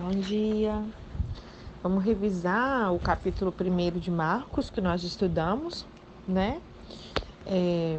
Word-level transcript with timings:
Bom 0.00 0.20
dia. 0.20 0.84
Vamos 1.82 2.04
revisar 2.04 2.94
o 2.94 3.00
capítulo 3.00 3.52
1 3.52 3.98
de 3.98 4.12
Marcos 4.12 4.70
que 4.70 4.80
nós 4.80 5.02
estudamos, 5.02 5.84
né? 6.26 6.62
É, 7.44 7.98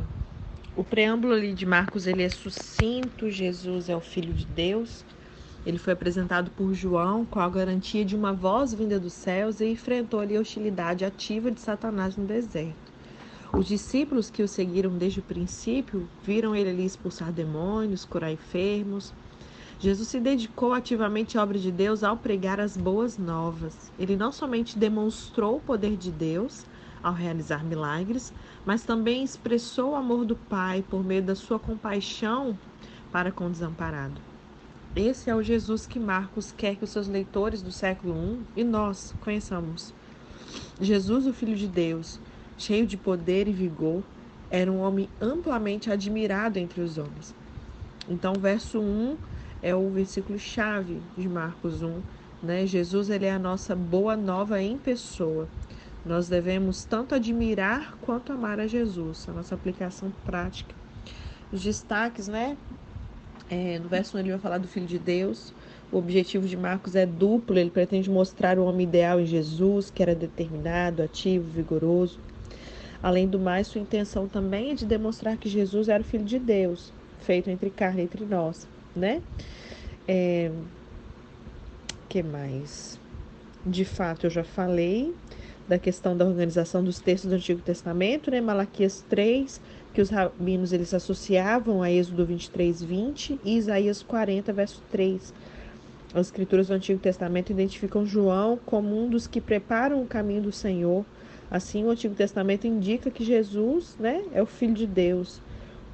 o 0.77 0.83
preâmbulo 0.85 1.33
ali 1.33 1.53
de 1.53 1.65
Marcos 1.65 2.07
ele 2.07 2.23
é 2.23 2.29
sucinto. 2.29 3.29
Jesus 3.29 3.89
é 3.89 3.95
o 3.97 3.99
Filho 3.99 4.33
de 4.33 4.45
Deus. 4.45 5.03
Ele 5.65 5.77
foi 5.77 5.91
apresentado 5.91 6.51
por 6.51 6.73
João 6.73 7.25
com 7.25 7.41
a 7.41 7.49
garantia 7.49 8.05
de 8.05 8.15
uma 8.15 8.31
voz 8.31 8.73
vinda 8.73 8.97
dos 8.97 9.11
céus 9.11 9.59
e 9.59 9.65
enfrentou 9.65 10.21
ali 10.21 10.37
a 10.37 10.39
hostilidade 10.39 11.03
ativa 11.03 11.51
de 11.51 11.59
Satanás 11.59 12.15
no 12.15 12.25
deserto. 12.25 12.93
Os 13.53 13.65
discípulos 13.67 14.29
que 14.29 14.41
o 14.41 14.47
seguiram 14.47 14.97
desde 14.97 15.19
o 15.19 15.23
princípio 15.23 16.09
viram 16.23 16.55
ele 16.55 16.69
ali 16.69 16.85
expulsar 16.85 17.33
demônios, 17.33 18.05
curar 18.05 18.31
enfermos. 18.31 19.13
Jesus 19.79 20.09
se 20.09 20.19
dedicou 20.19 20.73
ativamente 20.73 21.37
à 21.37 21.43
obra 21.43 21.57
de 21.57 21.71
Deus 21.71 22.03
ao 22.03 22.17
pregar 22.17 22.59
as 22.59 22.75
boas 22.75 23.17
novas. 23.17 23.89
Ele 23.97 24.17
não 24.17 24.29
somente 24.29 24.77
demonstrou 24.77 25.55
o 25.55 25.61
poder 25.61 25.95
de 25.95 26.11
Deus 26.11 26.65
ao 27.01 27.13
realizar 27.13 27.63
milagres, 27.63 28.33
mas 28.65 28.83
também 28.83 29.23
expressou 29.23 29.91
o 29.91 29.95
amor 29.95 30.25
do 30.25 30.35
Pai 30.35 30.83
por 30.89 31.01
meio 31.01 31.23
da 31.23 31.33
sua 31.33 31.57
compaixão 31.57 32.57
para 33.09 33.31
com 33.31 33.47
o 33.47 33.49
desamparado. 33.49 34.19
Esse 34.93 35.29
é 35.29 35.35
o 35.35 35.41
Jesus 35.41 35.85
que 35.85 35.97
Marcos 35.97 36.51
quer 36.51 36.75
que 36.75 36.83
os 36.83 36.89
seus 36.89 37.07
leitores 37.07 37.61
do 37.61 37.71
século 37.71 38.13
I 38.55 38.61
e 38.61 38.63
nós 38.65 39.15
conheçamos. 39.21 39.93
Jesus, 40.81 41.25
o 41.25 41.31
Filho 41.31 41.55
de 41.55 41.67
Deus, 41.67 42.19
cheio 42.57 42.85
de 42.85 42.97
poder 42.97 43.47
e 43.47 43.53
vigor, 43.53 44.03
era 44.51 44.69
um 44.69 44.81
homem 44.81 45.07
amplamente 45.21 45.89
admirado 45.89 46.59
entre 46.59 46.81
os 46.81 46.97
homens. 46.97 47.33
Então, 48.09 48.33
verso 48.33 48.79
1 48.79 49.15
é 49.61 49.75
o 49.75 49.89
versículo 49.89 50.39
chave 50.39 51.01
de 51.17 51.27
Marcos 51.27 51.81
1, 51.81 52.01
né? 52.41 52.65
Jesus 52.65 53.09
ele 53.09 53.25
é 53.25 53.31
a 53.31 53.39
nossa 53.39 53.75
boa 53.75 54.15
nova 54.15 54.61
em 54.61 54.77
pessoa. 54.77 55.47
Nós 56.05 56.29
devemos 56.29 56.85
tanto 56.85 57.13
admirar 57.13 57.97
quanto 58.01 58.31
amar 58.31 58.59
a 58.59 58.67
Jesus, 58.67 59.27
a 59.27 59.33
nossa 59.33 59.53
aplicação 59.53 60.11
prática. 60.25 60.73
Os 61.51 61.61
destaques, 61.61 62.27
né? 62.27 62.55
É, 63.49 63.79
no 63.79 63.89
verso 63.89 64.15
1 64.15 64.19
ele 64.19 64.29
vai 64.31 64.39
falar 64.39 64.59
do 64.59 64.67
Filho 64.67 64.85
de 64.85 64.99
Deus. 64.99 65.53
O 65.91 65.97
objetivo 65.97 66.47
de 66.47 66.55
Marcos 66.55 66.95
é 66.95 67.05
duplo, 67.05 67.57
ele 67.57 67.71
pretende 67.71 68.09
mostrar 68.09 68.59
o 68.59 68.65
homem 68.65 68.87
ideal 68.87 69.19
em 69.19 69.25
Jesus, 69.25 69.89
que 69.89 70.03
era 70.03 70.13
determinado, 70.13 71.01
ativo, 71.01 71.49
vigoroso. 71.49 72.19
Além 73.01 73.27
do 73.27 73.39
mais, 73.39 73.67
sua 73.67 73.81
intenção 73.81 74.27
também 74.27 74.71
é 74.71 74.75
de 74.75 74.85
demonstrar 74.85 75.35
que 75.37 75.49
Jesus 75.49 75.89
era 75.89 76.01
o 76.01 76.05
Filho 76.05 76.25
de 76.25 76.37
Deus, 76.37 76.93
feito 77.21 77.49
entre 77.49 77.69
carne 77.69 78.03
entre 78.03 78.23
nós, 78.25 78.67
né? 78.95 79.21
É... 80.07 80.51
que 82.07 82.23
mais? 82.23 82.99
De 83.65 83.85
fato, 83.85 84.25
eu 84.25 84.29
já 84.29 84.43
falei 84.43 85.13
da 85.67 85.77
questão 85.77 86.17
da 86.17 86.25
organização 86.25 86.83
dos 86.83 86.99
textos 86.99 87.29
do 87.29 87.35
Antigo 87.35 87.61
Testamento, 87.61 88.31
né? 88.31 88.41
Malaquias 88.41 89.05
3, 89.09 89.61
que 89.93 90.01
os 90.01 90.09
rabinos 90.09 90.73
eles 90.73 90.93
associavam 90.93 91.83
a 91.83 91.91
Êxodo 91.91 92.25
23, 92.25 92.81
20 92.81 93.39
e 93.43 93.57
Isaías 93.57 94.01
40, 94.01 94.51
verso 94.51 94.81
3. 94.91 95.33
As 96.13 96.27
escrituras 96.27 96.67
do 96.67 96.73
Antigo 96.73 96.99
Testamento 96.99 97.51
identificam 97.51 98.05
João 98.05 98.57
como 98.65 98.99
um 98.99 99.07
dos 99.07 99.27
que 99.27 99.39
preparam 99.39 100.01
o 100.01 100.07
caminho 100.07 100.41
do 100.41 100.51
Senhor, 100.51 101.05
Assim, 101.51 101.83
o 101.83 101.89
Antigo 101.89 102.13
Testamento 102.13 102.67
indica 102.67 103.09
que 103.09 103.23
Jesus 103.23 103.97
né, 103.99 104.23
é 104.31 104.41
o 104.41 104.45
Filho 104.45 104.73
de 104.73 104.85
Deus. 104.85 105.41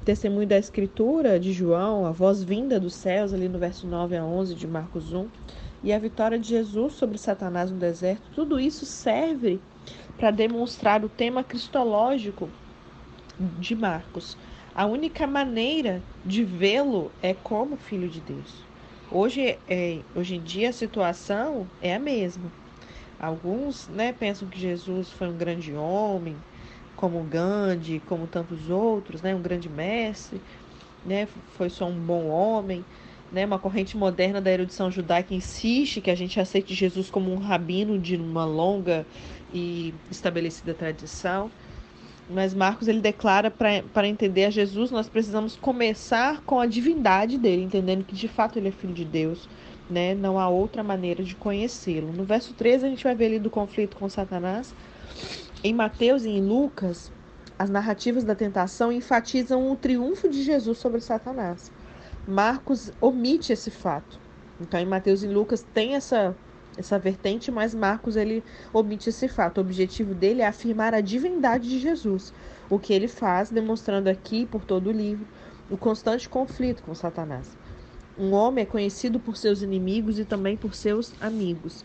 Testemunho 0.06 0.46
da 0.46 0.56
Escritura 0.56 1.40
de 1.40 1.52
João, 1.52 2.06
a 2.06 2.12
voz 2.12 2.40
vinda 2.40 2.78
dos 2.78 2.94
céus, 2.94 3.34
ali 3.34 3.48
no 3.48 3.58
verso 3.58 3.88
9 3.88 4.16
a 4.16 4.24
11 4.24 4.54
de 4.54 4.64
Marcos 4.64 5.12
1, 5.12 5.26
e 5.82 5.92
a 5.92 5.98
vitória 5.98 6.38
de 6.38 6.48
Jesus 6.48 6.92
sobre 6.92 7.18
Satanás 7.18 7.72
no 7.72 7.76
deserto, 7.76 8.22
tudo 8.32 8.60
isso 8.60 8.86
serve 8.86 9.58
para 10.16 10.30
demonstrar 10.30 11.04
o 11.04 11.08
tema 11.08 11.42
cristológico 11.42 12.48
de 13.58 13.74
Marcos. 13.74 14.38
A 14.72 14.86
única 14.86 15.26
maneira 15.26 16.00
de 16.24 16.44
vê-lo 16.44 17.10
é 17.20 17.34
como 17.34 17.76
Filho 17.76 18.08
de 18.08 18.20
Deus. 18.20 18.62
Hoje, 19.10 19.58
é, 19.68 19.98
hoje 20.14 20.36
em 20.36 20.40
dia, 20.40 20.68
a 20.68 20.72
situação 20.72 21.66
é 21.82 21.96
a 21.96 21.98
mesma. 21.98 22.52
Alguns 23.18 23.88
né, 23.88 24.12
pensam 24.12 24.46
que 24.46 24.60
Jesus 24.60 25.10
foi 25.10 25.26
um 25.26 25.36
grande 25.36 25.74
homem, 25.74 26.36
como 26.96 27.22
Gandhi, 27.24 28.00
como 28.08 28.26
tantos 28.26 28.70
outros, 28.70 29.22
né, 29.22 29.34
um 29.34 29.42
grande 29.42 29.68
mestre, 29.68 30.40
né, 31.04 31.28
foi 31.56 31.68
só 31.70 31.86
um 31.86 31.94
bom 31.94 32.28
homem. 32.28 32.84
Né, 33.32 33.44
uma 33.44 33.58
corrente 33.58 33.96
moderna 33.96 34.40
da 34.40 34.52
erudição 34.52 34.88
judaica 34.88 35.34
insiste 35.34 36.00
que 36.00 36.12
a 36.12 36.14
gente 36.14 36.38
aceite 36.38 36.72
Jesus 36.74 37.10
como 37.10 37.32
um 37.32 37.38
rabino 37.38 37.98
de 37.98 38.14
uma 38.14 38.44
longa 38.44 39.04
e 39.52 39.92
estabelecida 40.08 40.72
tradição. 40.72 41.50
Mas 42.28 42.54
Marcos 42.54 42.88
ele 42.88 43.00
declara 43.00 43.50
para 43.50 44.06
entender 44.06 44.44
a 44.44 44.50
Jesus, 44.50 44.90
nós 44.90 45.08
precisamos 45.08 45.56
começar 45.56 46.40
com 46.42 46.60
a 46.60 46.66
divindade 46.66 47.36
dele, 47.36 47.62
entendendo 47.62 48.04
que 48.04 48.14
de 48.14 48.28
fato 48.28 48.58
ele 48.58 48.68
é 48.68 48.72
filho 48.72 48.94
de 48.94 49.04
Deus, 49.04 49.48
né? 49.88 50.14
Não 50.14 50.38
há 50.38 50.48
outra 50.48 50.82
maneira 50.82 51.22
de 51.22 51.36
conhecê-lo. 51.36 52.12
No 52.12 52.24
verso 52.24 52.54
13, 52.54 52.86
a 52.86 52.88
gente 52.88 53.04
vai 53.04 53.14
ver 53.14 53.26
ali 53.26 53.38
do 53.38 53.50
conflito 53.50 53.96
com 53.96 54.08
Satanás. 54.08 54.74
Em 55.66 55.74
Mateus 55.74 56.24
e 56.24 56.28
em 56.28 56.40
Lucas, 56.40 57.10
as 57.58 57.68
narrativas 57.68 58.22
da 58.22 58.36
tentação 58.36 58.92
enfatizam 58.92 59.68
o 59.68 59.74
triunfo 59.74 60.28
de 60.28 60.40
Jesus 60.44 60.78
sobre 60.78 61.00
Satanás. 61.00 61.72
Marcos 62.24 62.92
omite 63.00 63.52
esse 63.52 63.68
fato. 63.68 64.16
Então, 64.60 64.78
em 64.78 64.86
Mateus 64.86 65.24
e 65.24 65.26
Lucas 65.26 65.66
tem 65.74 65.96
essa 65.96 66.36
essa 66.78 67.00
vertente, 67.00 67.50
mas 67.50 67.74
Marcos 67.74 68.14
ele 68.14 68.44
omite 68.72 69.08
esse 69.08 69.26
fato. 69.26 69.58
O 69.58 69.60
objetivo 69.62 70.14
dele 70.14 70.40
é 70.40 70.46
afirmar 70.46 70.94
a 70.94 71.00
divindade 71.00 71.68
de 71.68 71.80
Jesus, 71.80 72.32
o 72.70 72.78
que 72.78 72.92
ele 72.92 73.08
faz 73.08 73.50
demonstrando 73.50 74.08
aqui 74.08 74.46
por 74.46 74.64
todo 74.64 74.86
o 74.86 74.92
livro 74.92 75.26
o 75.68 75.76
constante 75.76 76.28
conflito 76.28 76.84
com 76.84 76.94
Satanás. 76.94 77.58
Um 78.16 78.34
homem 78.34 78.62
é 78.62 78.66
conhecido 78.66 79.18
por 79.18 79.36
seus 79.36 79.62
inimigos 79.62 80.16
e 80.20 80.24
também 80.24 80.56
por 80.56 80.76
seus 80.76 81.12
amigos. 81.20 81.84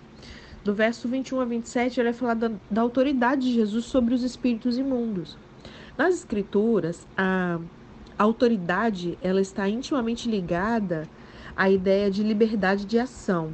Do 0.63 0.73
verso 0.73 1.07
21 1.07 1.39
a 1.39 1.45
27, 1.45 1.99
ele 1.99 2.11
vai 2.11 2.19
falar 2.19 2.33
da, 2.35 2.51
da 2.69 2.81
autoridade 2.81 3.41
de 3.41 3.53
Jesus 3.53 3.85
sobre 3.85 4.13
os 4.13 4.23
espíritos 4.23 4.77
imundos. 4.77 5.37
Nas 5.97 6.15
Escrituras, 6.15 7.07
a, 7.17 7.59
a 8.17 8.23
autoridade 8.23 9.17
ela 9.21 9.41
está 9.41 9.67
intimamente 9.67 10.29
ligada 10.29 11.07
à 11.55 11.69
ideia 11.69 12.11
de 12.11 12.21
liberdade 12.23 12.85
de 12.85 12.99
ação. 12.99 13.51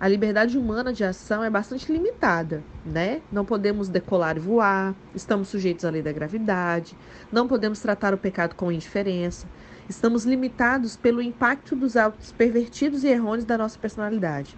A 0.00 0.06
liberdade 0.06 0.56
humana 0.56 0.92
de 0.92 1.04
ação 1.04 1.42
é 1.42 1.50
bastante 1.50 1.90
limitada, 1.92 2.62
né? 2.86 3.20
Não 3.32 3.44
podemos 3.44 3.88
decolar 3.88 4.36
e 4.36 4.40
voar, 4.40 4.94
estamos 5.14 5.48
sujeitos 5.48 5.84
à 5.84 5.90
lei 5.90 6.02
da 6.02 6.12
gravidade, 6.12 6.96
não 7.32 7.48
podemos 7.48 7.80
tratar 7.80 8.14
o 8.14 8.18
pecado 8.18 8.54
com 8.54 8.70
indiferença, 8.70 9.46
Estamos 9.88 10.24
limitados 10.24 10.96
pelo 10.96 11.22
impacto 11.22 11.74
dos 11.74 11.96
hábitos 11.96 12.30
pervertidos 12.30 13.04
e 13.04 13.08
errôneos 13.08 13.46
da 13.46 13.56
nossa 13.56 13.78
personalidade. 13.78 14.54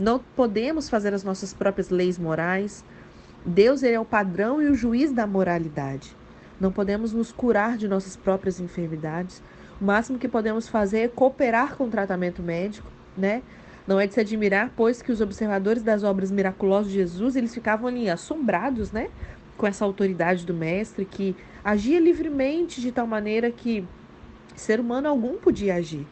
Não 0.00 0.18
podemos 0.18 0.88
fazer 0.88 1.12
as 1.12 1.22
nossas 1.22 1.52
próprias 1.52 1.90
leis 1.90 2.18
morais. 2.18 2.82
Deus 3.44 3.82
é 3.82 4.00
o 4.00 4.04
padrão 4.04 4.62
e 4.62 4.66
o 4.66 4.74
juiz 4.74 5.12
da 5.12 5.26
moralidade. 5.26 6.16
Não 6.58 6.72
podemos 6.72 7.12
nos 7.12 7.30
curar 7.30 7.76
de 7.76 7.86
nossas 7.86 8.16
próprias 8.16 8.58
enfermidades. 8.60 9.42
O 9.78 9.84
máximo 9.84 10.18
que 10.18 10.26
podemos 10.26 10.66
fazer 10.66 11.00
é 11.00 11.08
cooperar 11.08 11.76
com 11.76 11.84
o 11.84 11.90
tratamento 11.90 12.42
médico, 12.42 12.90
né? 13.14 13.42
Não 13.86 14.00
é 14.00 14.06
de 14.06 14.14
se 14.14 14.20
admirar, 14.20 14.72
pois, 14.74 15.02
que 15.02 15.12
os 15.12 15.20
observadores 15.20 15.82
das 15.82 16.02
obras 16.02 16.30
miraculosas 16.30 16.90
de 16.90 16.96
Jesus, 16.96 17.36
eles 17.36 17.52
ficavam 17.52 17.86
ali 17.86 18.08
assombrados, 18.08 18.90
né? 18.92 19.10
Com 19.58 19.66
essa 19.66 19.84
autoridade 19.84 20.46
do 20.46 20.54
mestre 20.54 21.04
que 21.04 21.36
agia 21.62 22.00
livremente 22.00 22.80
de 22.80 22.90
tal 22.90 23.06
maneira 23.06 23.50
que 23.50 23.86
ser 24.56 24.80
humano 24.80 25.08
algum 25.08 25.36
podia 25.36 25.74
agir. 25.74 26.06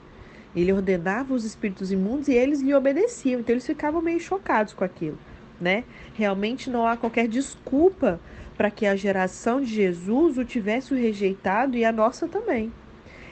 Ele 0.55 0.73
ordenava 0.73 1.35
os 1.35 1.45
espíritos 1.45 1.93
imundos 1.93 2.29
e 2.29 2.33
eles 2.33 2.61
lhe 2.61 2.75
obedeciam, 2.75 3.41
então 3.41 3.53
eles 3.53 3.67
ficavam 3.67 4.01
meio 4.01 4.21
chocados 4.21 4.73
com 4.73 4.85
aquilo, 4.85 5.19
né? 5.61 5.85
Realmente 6.15 6.71
não 6.71 6.87
há 6.87 6.97
qualquer 6.97 7.29
desculpa 7.29 8.21
para 8.57 8.71
que 8.71 8.87
a 8.87 8.97
geração 8.97 9.61
de 9.61 9.67
Jesus 9.67 10.37
o 10.37 10.45
tivesse 10.45 10.95
rejeitado 10.95 11.77
e 11.77 11.85
a 11.85 11.93
nossa 11.93 12.27
também. 12.27 12.73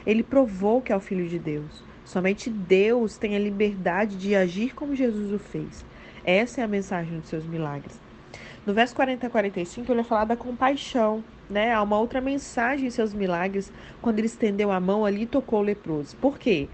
Ele 0.05 0.23
provou 0.23 0.81
que 0.81 0.93
é 0.93 0.95
o 0.95 1.01
filho 1.01 1.27
de 1.27 1.37
Deus. 1.37 1.83
Somente 2.05 2.49
Deus 2.49 3.17
tem 3.17 3.35
a 3.35 3.39
liberdade 3.39 4.15
de 4.15 4.33
agir 4.33 4.73
como 4.73 4.95
Jesus 4.95 5.33
o 5.33 5.37
fez. 5.37 5.85
Essa 6.23 6.61
é 6.61 6.63
a 6.63 6.67
mensagem 6.67 7.19
dos 7.19 7.27
seus 7.27 7.45
milagres. 7.45 7.99
No 8.65 8.73
verso 8.73 8.95
40 8.95 9.27
a 9.27 9.29
45, 9.29 9.91
ele 9.91 10.01
vai 10.01 10.09
falar 10.09 10.25
da 10.25 10.35
compaixão, 10.37 11.23
né? 11.49 11.73
Há 11.73 11.81
uma 11.81 11.97
outra 11.97 12.19
mensagem 12.21 12.87
em 12.87 12.89
seus 12.89 13.13
milagres, 13.13 13.71
quando 14.01 14.19
ele 14.19 14.27
estendeu 14.27 14.71
a 14.71 14.79
mão 14.79 15.05
ali 15.05 15.23
e 15.23 15.25
tocou 15.25 15.59
o 15.59 15.63
leproso. 15.63 16.15
Por 16.17 16.37
quê? 16.37 16.67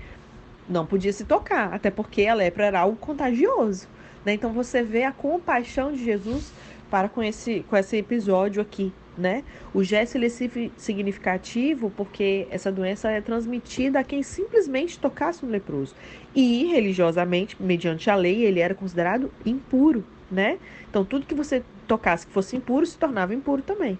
Não 0.67 0.85
podia 0.85 1.11
se 1.11 1.25
tocar, 1.25 1.73
até 1.73 1.91
porque 1.91 2.25
a 2.25 2.33
lepra 2.33 2.65
era 2.65 2.79
algo 2.79 2.97
contagioso. 2.97 3.87
Né? 4.25 4.33
Então 4.33 4.51
você 4.53 4.81
vê 4.81 5.03
a 5.03 5.11
compaixão 5.11 5.91
de 5.91 6.03
Jesus 6.03 6.51
para 6.89 7.09
com 7.09 7.23
esse, 7.23 7.65
com 7.69 7.75
esse 7.75 7.97
episódio 7.97 8.61
aqui, 8.61 8.93
né? 9.17 9.43
O 9.73 9.83
gesto 9.83 10.15
ele 10.15 10.27
é 10.27 10.69
significativo 10.77 11.91
porque 11.97 12.47
essa 12.51 12.71
doença 12.71 13.09
é 13.09 13.19
transmitida 13.19 13.99
a 13.99 14.03
quem 14.03 14.21
simplesmente 14.21 14.99
tocasse 14.99 15.43
um 15.43 15.49
leproso. 15.49 15.95
E 16.35 16.65
religiosamente, 16.65 17.57
mediante 17.59 18.09
a 18.09 18.15
lei, 18.15 18.43
ele 18.43 18.59
era 18.59 18.75
considerado 18.75 19.31
impuro, 19.43 20.03
né? 20.29 20.59
Então 20.87 21.03
tudo 21.03 21.25
que 21.25 21.33
você 21.33 21.63
tocasse 21.87 22.27
que 22.27 22.31
fosse 22.31 22.55
impuro 22.55 22.85
se 22.85 22.97
tornava 22.97 23.33
impuro 23.33 23.61
também. 23.61 23.99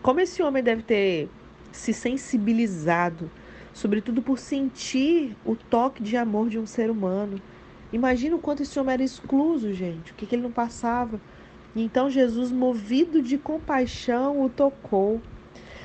Como 0.00 0.20
esse 0.20 0.42
homem 0.42 0.62
deve 0.62 0.82
ter 0.82 1.28
se 1.72 1.92
sensibilizado, 1.92 3.30
sobretudo 3.80 4.20
por 4.20 4.38
sentir 4.38 5.34
o 5.42 5.56
toque 5.56 6.02
de 6.02 6.14
amor 6.14 6.50
de 6.50 6.58
um 6.58 6.66
ser 6.66 6.90
humano. 6.90 7.40
Imagina 7.90 8.36
o 8.36 8.38
quanto 8.38 8.62
esse 8.62 8.78
homem 8.78 8.92
era 8.92 9.02
excluso, 9.02 9.72
gente, 9.72 10.12
o 10.12 10.14
que, 10.14 10.26
que 10.26 10.34
ele 10.34 10.42
não 10.42 10.52
passava. 10.52 11.18
E 11.74 11.82
então 11.82 12.10
Jesus, 12.10 12.52
movido 12.52 13.22
de 13.22 13.38
compaixão, 13.38 14.44
o 14.44 14.50
tocou. 14.50 15.22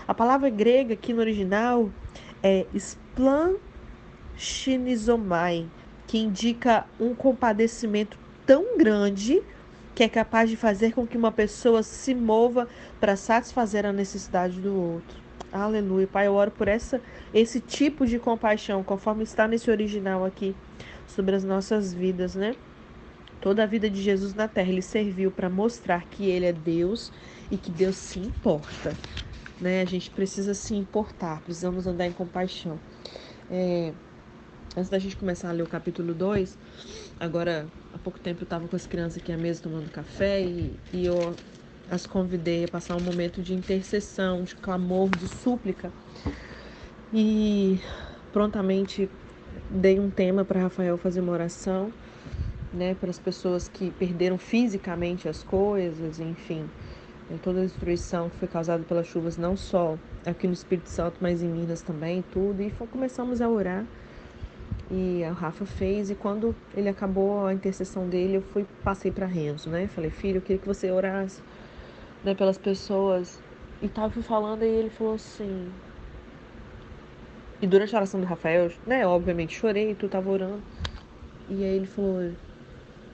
A 0.06 0.14
palavra 0.14 0.50
grega 0.50 0.94
aqui 0.94 1.14
no 1.14 1.22
original 1.22 1.90
é 2.44 2.66
splanchinizomai, 2.74 5.66
que 6.06 6.18
indica 6.18 6.86
um 7.00 7.16
compadecimento 7.16 8.20
tão 8.46 8.78
grande 8.78 9.42
que 9.96 10.04
é 10.04 10.10
capaz 10.10 10.50
de 10.50 10.58
fazer 10.58 10.92
com 10.92 11.08
que 11.08 11.16
uma 11.16 11.32
pessoa 11.32 11.82
se 11.82 12.14
mova 12.14 12.68
para 13.00 13.16
satisfazer 13.16 13.86
a 13.86 13.94
necessidade 13.94 14.60
do 14.60 14.76
outro. 14.76 15.24
Aleluia. 15.56 16.06
Pai, 16.06 16.28
eu 16.28 16.34
oro 16.34 16.52
por 16.52 16.68
essa, 16.68 17.02
esse 17.34 17.62
tipo 17.62 18.06
de 18.06 18.19
compaixão, 18.19 18.84
conforme 18.84 19.24
está 19.24 19.48
nesse 19.48 19.72
original 19.72 20.25
aqui, 20.25 20.54
sobre 21.07 21.34
as 21.34 21.46
nossas 21.46 21.94
vidas, 21.94 22.36
né? 22.36 22.57
Toda 23.40 23.63
a 23.63 23.66
vida 23.66 23.90
de 23.90 24.02
Jesus 24.02 24.34
na 24.34 24.50
terra, 24.50 24.69
ele 24.69 24.81
serviu 24.81 25.31
para 25.31 25.50
mostrar 25.50 26.04
que 26.10 26.25
ele 26.25 26.46
é 26.46 26.52
Deus 26.52 27.10
e 27.50 27.56
que 27.56 27.72
Deus 27.72 27.96
se 27.96 28.19
importa. 28.19 28.94
Né? 29.62 29.81
A 29.81 29.86
gente 29.86 30.10
precisa 30.12 30.54
se 30.54 30.75
importar, 30.75 31.40
precisamos 31.42 31.88
andar 31.88 32.06
em 32.06 32.12
compaixão. 32.12 32.78
É, 33.50 33.94
antes 34.75 34.90
da 34.90 35.00
gente 35.00 35.16
começar 35.16 35.48
a 35.48 35.51
ler 35.54 35.63
o 35.63 35.68
capítulo 35.68 36.13
2, 36.13 36.58
agora 37.18 37.66
há 37.94 37.98
pouco 37.98 38.19
tempo 38.19 38.42
eu 38.42 38.46
estava 38.46 38.68
com 38.68 38.75
as 38.75 38.86
crianças 38.86 39.22
aqui 39.22 39.31
à 39.31 39.38
mesa 39.38 39.63
tomando 39.63 39.90
café 39.90 40.42
e, 40.42 40.74
e 40.92 41.06
eu 41.06 41.34
as 41.90 42.06
convidei 42.06 42.66
a 42.66 42.68
passar 42.68 42.96
um 42.96 43.02
momento 43.02 43.42
de 43.42 43.54
intercessão, 43.54 44.44
de 44.44 44.56
clamor, 44.56 45.10
de 45.10 45.28
súplica. 45.28 45.92
E 47.14 47.80
prontamente 48.34 49.10
dei 49.70 50.00
um 50.00 50.10
tema 50.10 50.44
para 50.44 50.62
Rafael 50.62 50.98
fazer 50.98 51.22
uma 51.22 51.32
oração 51.32 51.92
né, 52.74 52.96
para 53.00 53.10
as 53.10 53.18
pessoas 53.18 53.68
que 53.68 53.90
perderam 53.92 54.38
fisicamente 54.38 55.30
as 55.30 55.42
coisas, 55.44 56.20
enfim, 56.20 56.66
né, 57.30 57.38
toda 57.42 57.62
a 57.62 57.64
destruição 57.64 58.30
que 58.30 58.36
foi 58.38 58.48
causada 58.48 58.84
pelas 58.84 59.08
chuvas, 59.08 59.38
não 59.38 59.56
só 59.56 59.98
aqui 60.26 60.46
no 60.48 60.54
Espírito 60.54 60.90
Santo, 60.90 61.18
mas 61.22 61.42
em 61.42 61.48
Minas 61.48 61.82
também, 61.82 62.24
tudo. 62.34 62.62
E 62.62 62.72
começamos 62.92 63.42
a 63.42 63.48
orar. 63.48 63.86
E 64.92 65.24
a 65.24 65.32
Rafa 65.32 65.66
fez, 65.66 66.12
e 66.12 66.16
quando 66.16 66.56
ele 66.76 66.90
acabou 66.90 67.46
a 67.46 67.54
intercessão 67.54 68.08
dele, 68.08 68.38
eu 68.38 68.42
fui 68.42 68.66
passei 68.84 69.12
para 69.12 69.26
Renzo, 69.26 69.70
né? 69.70 69.88
Falei, 69.88 70.12
filho, 70.12 70.38
eu 70.38 70.42
queria 70.42 70.60
que 70.60 70.68
você 70.68 70.92
orasse 70.92 71.42
né, 72.25 72.36
pelas 72.36 72.57
pessoas. 72.57 73.39
E 73.81 73.88
tava 73.88 74.22
falando, 74.22 74.63
e 74.63 74.68
ele 74.68 74.89
falou 74.89 75.13
assim. 75.13 75.72
E 77.62 77.68
durante 77.68 77.95
a 77.95 78.00
oração 78.00 78.19
do 78.19 78.25
Rafael, 78.25 78.72
né, 78.86 79.06
obviamente 79.06 79.56
chorei, 79.56 79.95
tu 79.95 80.10
tava 80.10 80.30
orando. 80.30 80.62
E 81.50 81.63
aí 81.63 81.75
ele 81.75 81.86
falou: 81.86 82.31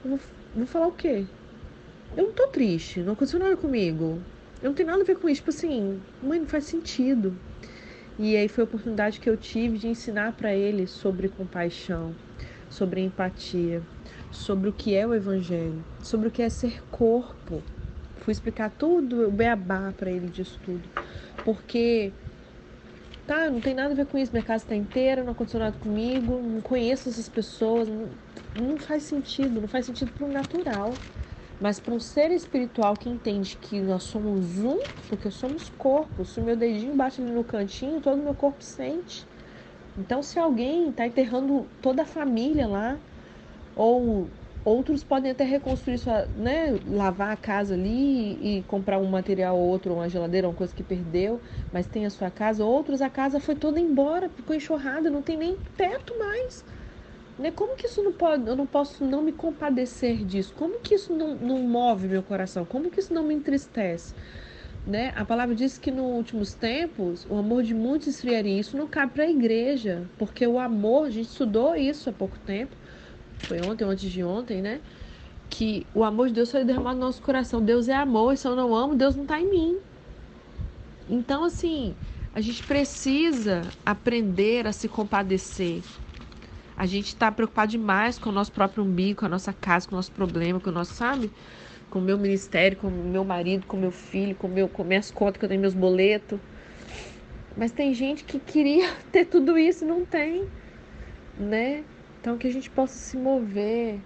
Vou, 0.04 0.18
vou 0.56 0.66
falar 0.66 0.88
o 0.88 0.92
quê? 0.92 1.24
Eu 2.16 2.24
não 2.24 2.32
tô 2.32 2.46
triste, 2.48 3.00
não 3.00 3.12
aconteceu 3.12 3.38
nada 3.38 3.56
comigo. 3.56 4.18
Eu 4.62 4.70
não 4.70 4.74
tenho 4.74 4.88
nada 4.88 5.02
a 5.02 5.04
ver 5.06 5.16
com 5.16 5.28
isso. 5.28 5.40
Tipo 5.40 5.50
assim, 5.50 6.00
mãe, 6.22 6.38
não 6.38 6.46
faz 6.46 6.64
sentido. 6.64 7.32
E 8.18 8.36
aí 8.36 8.48
foi 8.48 8.62
a 8.62 8.66
oportunidade 8.66 9.18
que 9.18 9.28
eu 9.28 9.36
tive 9.36 9.78
de 9.78 9.88
ensinar 9.88 10.32
para 10.32 10.54
ele 10.54 10.86
sobre 10.86 11.28
compaixão, 11.28 12.14
sobre 12.68 13.00
empatia, 13.00 13.82
sobre 14.30 14.68
o 14.68 14.72
que 14.72 14.94
é 14.94 15.06
o 15.06 15.14
evangelho, 15.14 15.82
sobre 16.02 16.28
o 16.28 16.30
que 16.30 16.42
é 16.42 16.48
ser 16.48 16.82
corpo. 16.90 17.62
Fui 18.22 18.32
explicar 18.32 18.70
tudo, 18.70 19.28
o 19.28 19.30
beabá 19.32 19.92
para 19.92 20.10
ele 20.10 20.28
disso 20.28 20.58
tudo. 20.62 20.88
Porque 21.44 22.14
tá, 23.26 23.50
não 23.50 23.60
tem 23.60 23.74
nada 23.74 23.92
a 23.92 23.96
ver 23.96 24.06
com 24.06 24.18
isso, 24.18 24.32
minha 24.32 24.42
casa 24.42 24.64
está 24.64 24.74
inteira, 24.76 25.22
não 25.24 25.32
aconteceu 25.32 25.60
nada 25.60 25.76
comigo, 25.78 26.40
não 26.42 26.60
conheço 26.62 27.08
essas 27.08 27.28
pessoas, 27.28 27.88
não, 27.88 28.18
não 28.54 28.78
faz 28.78 29.04
sentido, 29.04 29.60
não 29.60 29.68
faz 29.68 29.86
sentido 29.86 30.12
para 30.12 30.26
o 30.26 30.28
natural. 30.32 31.00
Mas 31.60 31.80
para 31.80 31.94
um 31.94 32.00
ser 32.00 32.30
espiritual 32.32 32.96
que 32.96 33.08
entende 33.08 33.56
que 33.56 33.80
nós 33.82 34.04
somos 34.04 34.58
um, 34.64 34.78
porque 35.08 35.30
somos 35.30 35.70
corpo, 35.70 36.24
se 36.24 36.40
o 36.40 36.44
meu 36.44 36.56
dedinho 36.56 36.94
bate 36.96 37.22
ali 37.22 37.32
no 37.32 37.44
cantinho, 37.44 38.00
todo 38.00 38.20
o 38.20 38.24
meu 38.24 38.34
corpo 38.34 38.64
sente. 38.64 39.28
Então, 39.96 40.22
se 40.22 40.38
alguém 40.38 40.90
está 40.90 41.06
enterrando 41.06 41.70
toda 41.80 42.02
a 42.02 42.06
família 42.06 42.66
lá, 42.68 43.00
ou 43.74 44.32
Outros 44.64 45.02
podem 45.02 45.32
até 45.32 45.42
reconstruir 45.42 45.98
sua, 45.98 46.26
né, 46.36 46.78
lavar 46.86 47.32
a 47.32 47.36
casa 47.36 47.74
ali 47.74 48.58
e 48.58 48.62
comprar 48.62 48.98
um 48.98 49.06
material 49.06 49.56
ou 49.58 49.68
outro, 49.68 49.94
uma 49.94 50.08
geladeira, 50.08 50.46
uma 50.48 50.54
coisa 50.54 50.72
que 50.72 50.84
perdeu, 50.84 51.40
mas 51.72 51.86
tem 51.86 52.06
a 52.06 52.10
sua 52.10 52.30
casa. 52.30 52.64
Outros 52.64 53.02
a 53.02 53.10
casa 53.10 53.40
foi 53.40 53.56
toda 53.56 53.80
embora, 53.80 54.28
ficou 54.28 54.54
enxurrada, 54.54 55.10
não 55.10 55.20
tem 55.20 55.36
nem 55.36 55.56
teto 55.76 56.16
mais. 56.16 56.64
Né? 57.36 57.50
Como 57.50 57.74
que 57.74 57.86
isso 57.86 58.02
não 58.04 58.12
pode, 58.12 58.46
eu 58.46 58.54
não 58.54 58.66
posso 58.66 59.04
não 59.04 59.20
me 59.20 59.32
compadecer 59.32 60.24
disso? 60.24 60.54
Como 60.56 60.78
que 60.78 60.94
isso 60.94 61.12
não, 61.12 61.34
não 61.34 61.58
move 61.58 62.06
meu 62.06 62.22
coração? 62.22 62.64
Como 62.64 62.88
que 62.88 63.00
isso 63.00 63.12
não 63.12 63.24
me 63.24 63.34
entristece? 63.34 64.14
Né? 64.86 65.12
A 65.16 65.24
palavra 65.24 65.54
diz 65.54 65.76
que 65.76 65.90
nos 65.90 66.06
últimos 66.16 66.54
tempos 66.54 67.26
o 67.28 67.36
amor 67.36 67.64
de 67.64 67.74
muitos 67.74 68.06
esfriaria. 68.08 68.60
Isso 68.60 68.76
não 68.76 68.86
cabe 68.86 69.14
para 69.14 69.24
a 69.24 69.30
igreja, 69.30 70.08
porque 70.18 70.46
o 70.46 70.58
amor, 70.58 71.06
a 71.06 71.10
gente 71.10 71.26
estudou 71.26 71.74
isso 71.74 72.08
há 72.08 72.12
pouco 72.12 72.38
tempo, 72.38 72.76
foi 73.42 73.60
ontem, 73.60 73.84
antes 73.84 74.10
de 74.10 74.22
ontem, 74.22 74.62
né? 74.62 74.80
Que 75.50 75.86
o 75.94 76.04
amor 76.04 76.28
de 76.28 76.34
Deus 76.34 76.50
foi 76.50 76.64
derramado 76.64 76.98
no 76.98 77.06
nosso 77.06 77.22
coração. 77.22 77.62
Deus 77.62 77.88
é 77.88 77.94
amor, 77.94 78.32
e 78.32 78.36
se 78.36 78.46
eu 78.46 78.56
não 78.56 78.74
amo, 78.74 78.94
Deus 78.94 79.14
não 79.14 79.24
está 79.24 79.40
em 79.40 79.50
mim. 79.50 79.78
Então, 81.08 81.44
assim, 81.44 81.94
a 82.34 82.40
gente 82.40 82.62
precisa 82.62 83.62
aprender 83.84 84.66
a 84.66 84.72
se 84.72 84.88
compadecer. 84.88 85.82
A 86.74 86.86
gente 86.86 87.08
está 87.08 87.30
preocupado 87.30 87.70
demais 87.70 88.18
com 88.18 88.30
o 88.30 88.32
nosso 88.32 88.50
próprio 88.50 88.82
umbigo, 88.82 89.20
com 89.20 89.26
a 89.26 89.28
nossa 89.28 89.52
casa, 89.52 89.86
com 89.86 89.94
o 89.94 89.98
nosso 89.98 90.12
problema, 90.12 90.58
com 90.58 90.70
o 90.70 90.72
nosso, 90.72 90.94
sabe? 90.94 91.30
Com 91.90 91.98
o 91.98 92.02
meu 92.02 92.16
ministério, 92.16 92.78
com 92.78 92.88
o 92.88 92.90
meu 92.90 93.24
marido, 93.24 93.66
com 93.66 93.76
o 93.76 93.80
meu 93.80 93.90
filho, 93.90 94.34
com, 94.34 94.48
meu, 94.48 94.68
com 94.68 94.82
minhas 94.82 95.10
contas, 95.10 95.38
que 95.38 95.44
eu 95.44 95.48
tenho 95.48 95.60
meus 95.60 95.74
boletos. 95.74 96.40
Mas 97.54 97.70
tem 97.72 97.92
gente 97.92 98.24
que 98.24 98.40
queria 98.40 98.90
ter 99.12 99.26
tudo 99.26 99.58
isso 99.58 99.84
e 99.84 99.86
não 99.86 100.04
tem, 100.04 100.48
né? 101.38 101.84
Então 102.22 102.38
que 102.38 102.46
a 102.46 102.52
gente 102.52 102.70
possa 102.70 102.94
se 102.94 103.16
mover 103.16 104.00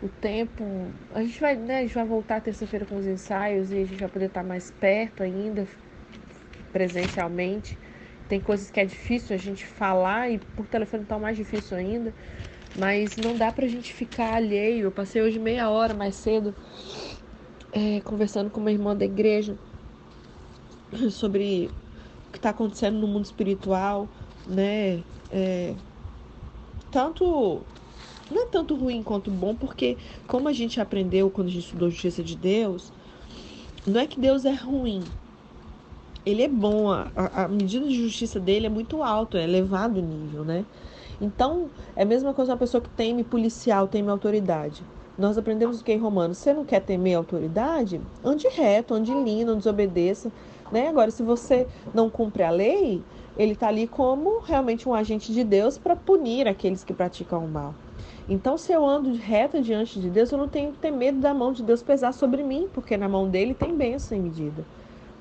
o 0.00 0.08
tempo. 0.08 0.62
A 1.12 1.24
gente 1.24 1.40
vai, 1.40 1.56
né, 1.56 1.78
a 1.78 1.82
gente 1.82 1.94
vai 1.94 2.04
voltar 2.04 2.40
terça-feira 2.40 2.86
com 2.86 2.94
os 2.96 3.04
ensaios 3.04 3.72
e 3.72 3.78
a 3.78 3.84
gente 3.84 3.98
vai 3.98 4.08
poder 4.08 4.26
estar 4.26 4.44
mais 4.44 4.70
perto 4.70 5.24
ainda, 5.24 5.66
presencialmente. 6.72 7.76
Tem 8.28 8.40
coisas 8.40 8.70
que 8.70 8.78
é 8.78 8.84
difícil 8.84 9.34
a 9.34 9.38
gente 9.38 9.66
falar 9.66 10.30
e 10.30 10.38
por 10.38 10.68
telefone 10.68 11.04
tá 11.04 11.18
mais 11.18 11.36
difícil 11.36 11.76
ainda. 11.76 12.14
Mas 12.78 13.16
não 13.16 13.36
dá 13.36 13.50
pra 13.50 13.66
gente 13.66 13.92
ficar 13.92 14.34
alheio. 14.34 14.84
Eu 14.84 14.92
passei 14.92 15.20
hoje 15.20 15.40
meia 15.40 15.68
hora 15.68 15.92
mais 15.92 16.14
cedo 16.14 16.54
é, 17.72 18.00
conversando 18.02 18.50
com 18.50 18.60
uma 18.60 18.70
irmã 18.70 18.94
da 18.94 19.04
igreja 19.04 19.58
sobre 21.10 21.68
o 22.28 22.30
que 22.30 22.38
está 22.38 22.50
acontecendo 22.50 23.00
no 23.00 23.08
mundo 23.08 23.24
espiritual, 23.24 24.08
né? 24.46 25.02
É, 25.32 25.74
tanto 26.90 27.62
não 28.30 28.42
é 28.42 28.46
tanto 28.46 28.74
ruim 28.74 29.02
quanto 29.02 29.30
bom, 29.30 29.54
porque 29.54 29.96
como 30.26 30.48
a 30.48 30.52
gente 30.52 30.80
aprendeu 30.80 31.30
quando 31.30 31.48
a 31.48 31.50
gente 31.50 31.64
estudou 31.64 31.90
justiça 31.90 32.22
de 32.22 32.36
Deus, 32.36 32.92
não 33.86 34.00
é 34.00 34.06
que 34.06 34.20
Deus 34.20 34.44
é 34.44 34.52
ruim. 34.52 35.02
Ele 36.26 36.42
é 36.42 36.48
bom, 36.48 36.90
a, 36.90 37.10
a 37.34 37.48
medida 37.48 37.86
de 37.86 37.94
justiça 37.94 38.38
dele 38.38 38.66
é 38.66 38.68
muito 38.68 39.02
alto, 39.02 39.36
é 39.38 39.44
elevado 39.44 39.98
o 39.98 40.02
nível, 40.02 40.44
né? 40.44 40.64
Então, 41.20 41.70
é 41.96 42.02
a 42.02 42.06
mesma 42.06 42.34
coisa 42.34 42.52
uma 42.52 42.58
pessoa 42.58 42.80
que 42.80 42.90
teme 42.90 43.24
policial, 43.24 43.88
teme 43.88 44.10
autoridade. 44.10 44.82
Nós 45.16 45.36
aprendemos 45.36 45.80
o 45.80 45.84
que 45.84 45.92
em 45.92 45.98
Romanos? 45.98 46.38
Você 46.38 46.52
não 46.52 46.64
quer 46.64 46.80
temer 46.80 47.16
autoridade? 47.16 48.00
Ande 48.22 48.46
reto, 48.48 48.94
ande 48.94 49.12
lindo, 49.12 49.50
não 49.50 49.58
desobedeça. 49.58 50.30
Né? 50.70 50.88
Agora, 50.88 51.10
se 51.10 51.22
você 51.22 51.66
não 51.92 52.08
cumpre 52.08 52.44
a 52.44 52.50
lei, 52.50 53.02
ele 53.38 53.52
está 53.52 53.68
ali 53.68 53.86
como 53.86 54.40
realmente 54.40 54.88
um 54.88 54.94
agente 54.94 55.32
de 55.32 55.44
Deus 55.44 55.78
para 55.78 55.94
punir 55.94 56.48
aqueles 56.48 56.82
que 56.82 56.92
praticam 56.92 57.44
o 57.44 57.48
mal. 57.48 57.74
Então, 58.28 58.58
se 58.58 58.72
eu 58.72 58.84
ando 58.84 59.14
reta 59.14 59.62
diante 59.62 60.00
de 60.00 60.10
Deus, 60.10 60.30
eu 60.30 60.36
não 60.36 60.48
tenho 60.48 60.72
que 60.72 60.78
ter 60.78 60.90
medo 60.90 61.18
da 61.20 61.32
mão 61.32 61.52
de 61.52 61.62
Deus 61.62 61.82
pesar 61.82 62.12
sobre 62.12 62.42
mim, 62.42 62.68
porque 62.74 62.96
na 62.96 63.08
mão 63.08 63.30
dele 63.30 63.54
tem 63.54 63.74
bênção 63.74 64.18
em 64.18 64.22
medida. 64.22 64.66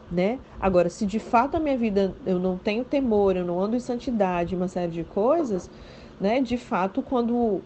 Né? 0.09 0.39
Agora, 0.59 0.89
se 0.89 1.05
de 1.05 1.19
fato 1.19 1.55
a 1.55 1.59
minha 1.59 1.77
vida 1.77 2.15
eu 2.25 2.39
não 2.39 2.57
tenho 2.57 2.83
temor, 2.83 3.35
eu 3.35 3.45
não 3.45 3.59
ando 3.59 3.75
em 3.75 3.79
santidade, 3.79 4.55
uma 4.55 4.67
série 4.67 4.91
de 4.91 5.03
coisas, 5.03 5.69
né? 6.19 6.39
De 6.39 6.57
fato, 6.57 7.01
quando 7.01 7.61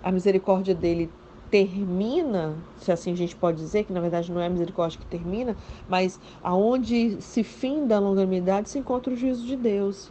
a 0.00 0.12
misericórdia 0.12 0.74
dele 0.76 1.10
termina, 1.52 2.56
se 2.78 2.90
assim 2.90 3.12
a 3.12 3.14
gente 3.14 3.36
pode 3.36 3.58
dizer, 3.58 3.84
que 3.84 3.92
na 3.92 4.00
verdade 4.00 4.32
não 4.32 4.40
é 4.40 4.46
a 4.46 4.50
misericórdia 4.50 4.98
que 4.98 5.04
termina, 5.04 5.54
mas 5.86 6.18
aonde 6.42 7.20
se 7.20 7.44
finda 7.44 7.96
a 7.96 8.00
longanimidade 8.00 8.70
se 8.70 8.78
encontra 8.78 9.12
o 9.12 9.16
juízo 9.16 9.44
de 9.44 9.54
Deus. 9.54 10.10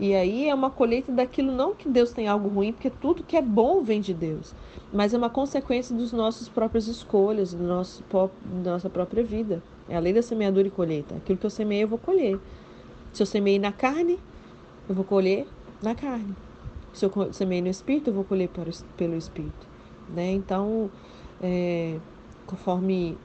E 0.00 0.16
aí 0.16 0.48
é 0.48 0.54
uma 0.54 0.68
colheita 0.68 1.12
daquilo, 1.12 1.52
não 1.52 1.74
que 1.76 1.88
Deus 1.88 2.10
tem 2.10 2.26
algo 2.26 2.48
ruim, 2.48 2.72
porque 2.72 2.90
tudo 2.90 3.22
que 3.22 3.36
é 3.36 3.42
bom 3.42 3.84
vem 3.84 4.00
de 4.00 4.12
Deus, 4.12 4.52
mas 4.92 5.14
é 5.14 5.16
uma 5.18 5.30
consequência 5.30 5.94
dos 5.94 6.12
nossos 6.12 6.48
próprias 6.48 6.88
escolhas, 6.88 7.54
do 7.54 7.62
nosso, 7.62 8.02
da 8.64 8.72
nossa 8.72 8.90
própria 8.90 9.22
vida. 9.22 9.62
É 9.88 9.96
a 9.96 10.00
lei 10.00 10.12
da 10.12 10.22
semeadura 10.22 10.66
e 10.66 10.70
colheita. 10.72 11.14
Aquilo 11.14 11.38
que 11.38 11.46
eu 11.46 11.50
semeei, 11.50 11.84
eu 11.84 11.88
vou 11.88 11.98
colher. 11.98 12.36
Se 13.12 13.22
eu 13.22 13.26
semeei 13.26 13.60
na 13.60 13.70
carne, 13.70 14.18
eu 14.88 14.94
vou 14.94 15.04
colher 15.04 15.46
na 15.80 15.94
carne. 15.94 16.34
Se 16.92 17.04
eu 17.04 17.32
semeei 17.32 17.62
no 17.62 17.68
espírito, 17.68 18.10
eu 18.10 18.14
vou 18.14 18.24
colher 18.24 18.48
pelo 18.96 19.14
espírito. 19.14 19.69
Né? 20.14 20.32
Então, 20.32 20.90
é, 21.42 21.96
conforme 22.46 23.16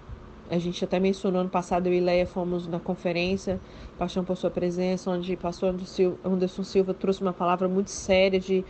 a 0.50 0.60
gente 0.60 0.84
até 0.84 1.00
mencionou 1.00 1.42
ano 1.42 1.50
passado, 1.50 1.88
eu 1.88 1.94
e 1.94 2.00
Leia 2.00 2.25
fomos 2.25 2.68
na 2.68 2.80
conferência 2.80 3.60
Paixão 3.98 4.24
por 4.24 4.38
Sua 4.38 4.51
Presença, 4.51 5.10
onde 5.10 5.36
pastor 5.36 5.75
Anderson 6.24 6.63
Silva 6.63 6.94
trouxe 6.94 7.22
uma 7.22 7.34
palavra 7.34 7.68
muito 7.68 7.89
séria 7.89 8.39
de 8.39 8.63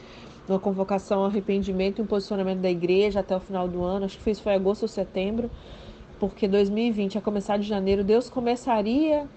uma 0.48 0.60
convocação 0.60 1.20
ao 1.20 1.26
arrependimento 1.26 2.00
e 2.00 2.02
um 2.02 2.06
posicionamento 2.06 2.60
da 2.60 2.70
igreja 2.70 3.20
até 3.20 3.36
o 3.36 3.40
final 3.40 3.68
do 3.68 3.84
ano. 3.84 4.06
Acho 4.06 4.18
que 4.18 4.30
isso 4.30 4.42
foi 4.42 4.54
agosto 4.54 4.84
ou 4.84 4.88
setembro, 4.88 5.50
porque 6.20 6.48
2020, 6.48 7.18
a 7.18 7.22
começar 7.22 7.58
de 7.58 7.68
janeiro, 7.68 8.04
Deus 8.04 8.30
começaria 8.30 9.28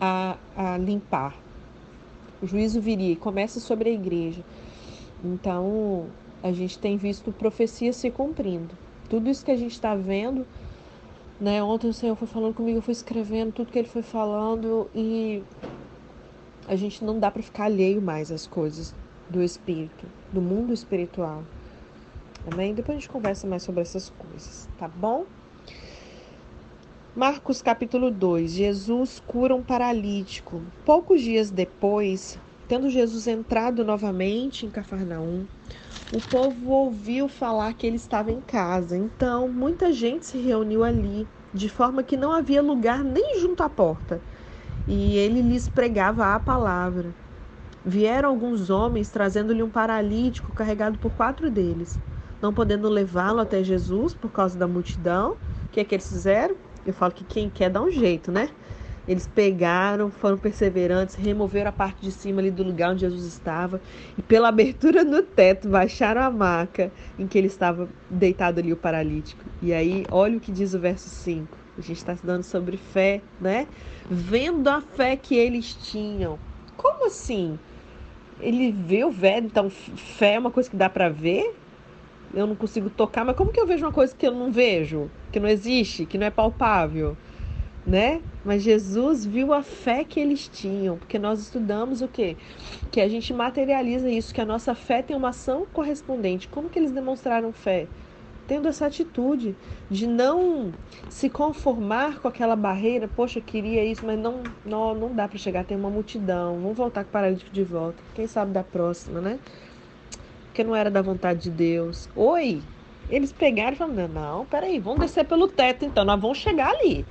a, 0.00 0.36
a 0.56 0.78
limpar. 0.78 1.34
O 2.40 2.46
juízo 2.46 2.80
viria 2.80 3.12
e 3.12 3.16
começa 3.16 3.60
sobre 3.60 3.90
a 3.90 3.92
igreja. 3.92 4.42
Então, 5.22 6.06
a 6.44 6.52
gente 6.52 6.78
tem 6.78 6.96
visto 6.96 7.32
profecias 7.32 7.96
se 7.96 8.08
cumprindo. 8.08 8.78
Tudo 9.10 9.28
isso 9.28 9.44
que 9.44 9.50
a 9.50 9.56
gente 9.56 9.72
está 9.72 9.96
vendo 9.96 10.46
né? 11.40 11.62
Ontem 11.62 11.88
o 11.88 11.92
Senhor 11.92 12.14
foi 12.14 12.28
falando 12.28 12.54
comigo, 12.54 12.78
eu 12.78 12.82
fui 12.82 12.92
escrevendo 12.92 13.52
tudo 13.52 13.72
que 13.72 13.78
ele 13.78 13.88
foi 13.88 14.02
falando 14.02 14.88
e 14.94 15.42
a 16.68 16.76
gente 16.76 17.04
não 17.04 17.18
dá 17.18 17.30
para 17.30 17.42
ficar 17.42 17.64
alheio 17.64 18.00
mais 18.00 18.30
às 18.30 18.46
coisas 18.46 18.94
do 19.28 19.42
espírito, 19.42 20.06
do 20.32 20.40
mundo 20.40 20.72
espiritual. 20.72 21.42
Amém? 22.50 22.74
Depois 22.74 22.96
a 22.96 23.00
gente 23.00 23.10
conversa 23.10 23.46
mais 23.46 23.62
sobre 23.62 23.82
essas 23.82 24.10
coisas, 24.10 24.68
tá 24.78 24.86
bom? 24.86 25.24
Marcos 27.16 27.62
capítulo 27.62 28.10
2: 28.10 28.52
Jesus 28.52 29.22
cura 29.26 29.54
um 29.54 29.62
paralítico. 29.62 30.62
Poucos 30.84 31.20
dias 31.20 31.50
depois, 31.50 32.38
tendo 32.68 32.90
Jesus 32.90 33.26
entrado 33.26 33.84
novamente 33.84 34.66
em 34.66 34.70
Cafarnaum, 34.70 35.46
o 36.14 36.20
povo 36.20 36.70
ouviu 36.70 37.28
falar 37.28 37.74
que 37.74 37.84
ele 37.84 37.96
estava 37.96 38.30
em 38.30 38.40
casa. 38.40 38.96
Então, 38.96 39.48
muita 39.48 39.92
gente 39.92 40.24
se 40.26 40.38
reuniu 40.38 40.84
ali, 40.84 41.28
de 41.52 41.68
forma 41.68 42.04
que 42.04 42.16
não 42.16 42.30
havia 42.30 42.62
lugar 42.62 43.02
nem 43.02 43.40
junto 43.40 43.64
à 43.64 43.68
porta. 43.68 44.22
E 44.86 45.16
ele 45.16 45.42
lhes 45.42 45.68
pregava 45.68 46.32
a 46.32 46.38
palavra. 46.38 47.16
Vieram 47.84 48.28
alguns 48.28 48.70
homens 48.70 49.10
trazendo-lhe 49.10 49.60
um 49.62 49.70
paralítico 49.70 50.52
carregado 50.52 51.00
por 51.00 51.10
quatro 51.14 51.50
deles. 51.50 52.00
Não 52.40 52.54
podendo 52.54 52.88
levá-lo 52.88 53.40
até 53.40 53.64
Jesus 53.64 54.14
por 54.14 54.30
causa 54.30 54.56
da 54.56 54.68
multidão, 54.68 55.32
o 55.32 55.38
que 55.72 55.80
é 55.80 55.84
que 55.84 55.96
eles 55.96 56.08
fizeram? 56.08 56.56
Eu 56.86 56.94
falo 56.94 57.12
que 57.12 57.24
quem 57.24 57.50
quer 57.50 57.70
dá 57.70 57.82
um 57.82 57.90
jeito, 57.90 58.30
né? 58.30 58.50
Eles 59.06 59.26
pegaram, 59.26 60.10
foram 60.10 60.38
perseverantes, 60.38 61.14
removeram 61.14 61.68
a 61.68 61.72
parte 61.72 62.00
de 62.00 62.10
cima 62.10 62.40
ali 62.40 62.50
do 62.50 62.62
lugar 62.62 62.92
onde 62.92 63.00
Jesus 63.00 63.24
estava 63.26 63.80
e 64.16 64.22
pela 64.22 64.48
abertura 64.48 65.04
no 65.04 65.22
teto 65.22 65.68
baixaram 65.68 66.22
a 66.22 66.30
maca 66.30 66.90
em 67.18 67.26
que 67.26 67.36
ele 67.36 67.48
estava 67.48 67.88
deitado 68.10 68.60
ali 68.60 68.72
o 68.72 68.76
paralítico. 68.76 69.44
E 69.60 69.74
aí, 69.74 70.06
olha 70.10 70.38
o 70.38 70.40
que 70.40 70.50
diz 70.50 70.72
o 70.72 70.78
verso 70.78 71.10
5. 71.10 71.64
A 71.76 71.80
gente 71.80 71.98
está 71.98 72.14
estudando 72.14 72.44
sobre 72.44 72.76
fé, 72.76 73.20
né? 73.40 73.66
Vendo 74.08 74.68
a 74.68 74.80
fé 74.80 75.16
que 75.16 75.34
eles 75.34 75.74
tinham. 75.74 76.38
Como 76.76 77.06
assim? 77.06 77.58
Ele 78.40 78.72
vê 78.72 79.04
o 79.04 79.10
velho, 79.10 79.46
então 79.46 79.68
fé 79.68 80.34
é 80.34 80.38
uma 80.38 80.50
coisa 80.50 80.70
que 80.70 80.76
dá 80.76 80.88
para 80.88 81.08
ver? 81.08 81.54
Eu 82.32 82.46
não 82.46 82.54
consigo 82.56 82.90
tocar, 82.90 83.24
mas 83.24 83.36
como 83.36 83.52
que 83.52 83.60
eu 83.60 83.66
vejo 83.66 83.84
uma 83.84 83.92
coisa 83.92 84.14
que 84.14 84.26
eu 84.26 84.32
não 84.32 84.50
vejo, 84.50 85.10
que 85.30 85.38
não 85.38 85.48
existe, 85.48 86.04
que 86.06 86.18
não 86.18 86.26
é 86.26 86.30
palpável? 86.30 87.16
Né? 87.86 88.22
Mas 88.44 88.62
Jesus 88.62 89.24
viu 89.24 89.52
a 89.52 89.62
fé 89.62 90.04
que 90.04 90.18
eles 90.18 90.48
tinham, 90.48 90.96
porque 90.96 91.18
nós 91.18 91.40
estudamos 91.40 92.00
o 92.02 92.08
quê? 92.08 92.36
Que 92.90 93.00
a 93.00 93.08
gente 93.08 93.32
materializa 93.32 94.10
isso, 94.10 94.34
que 94.34 94.40
a 94.40 94.44
nossa 94.46 94.74
fé 94.74 95.02
tem 95.02 95.16
uma 95.16 95.30
ação 95.30 95.66
correspondente. 95.72 96.48
Como 96.48 96.68
que 96.68 96.78
eles 96.78 96.90
demonstraram 96.90 97.52
fé? 97.52 97.86
Tendo 98.46 98.68
essa 98.68 98.86
atitude 98.86 99.56
de 99.90 100.06
não 100.06 100.72
se 101.08 101.30
conformar 101.30 102.20
com 102.20 102.28
aquela 102.28 102.54
barreira, 102.54 103.08
poxa, 103.08 103.40
queria 103.40 103.82
isso, 103.84 104.04
mas 104.04 104.18
não, 104.18 104.42
não, 104.64 104.94
não 104.94 105.14
dá 105.14 105.26
para 105.26 105.38
chegar, 105.38 105.64
tem 105.64 105.76
uma 105.76 105.88
multidão, 105.88 106.60
vamos 106.60 106.76
voltar 106.76 107.04
com 107.04 107.08
o 107.08 107.12
paralítico 107.12 107.50
de 107.50 107.64
volta. 107.64 108.02
Quem 108.14 108.26
sabe 108.26 108.52
da 108.52 108.62
próxima, 108.62 109.20
né? 109.20 109.38
Porque 110.46 110.62
não 110.62 110.76
era 110.76 110.90
da 110.90 111.00
vontade 111.00 111.44
de 111.44 111.50
Deus. 111.50 112.08
Oi! 112.14 112.62
Eles 113.08 113.32
pegaram 113.32 113.72
e 113.72 113.76
falaram: 113.76 114.08
não, 114.08 114.46
peraí, 114.46 114.78
vamos 114.78 115.00
descer 115.00 115.24
pelo 115.26 115.48
teto 115.48 115.84
então, 115.84 116.04
nós 116.04 116.20
vamos 116.20 116.38
chegar 116.38 116.70
ali 116.70 117.04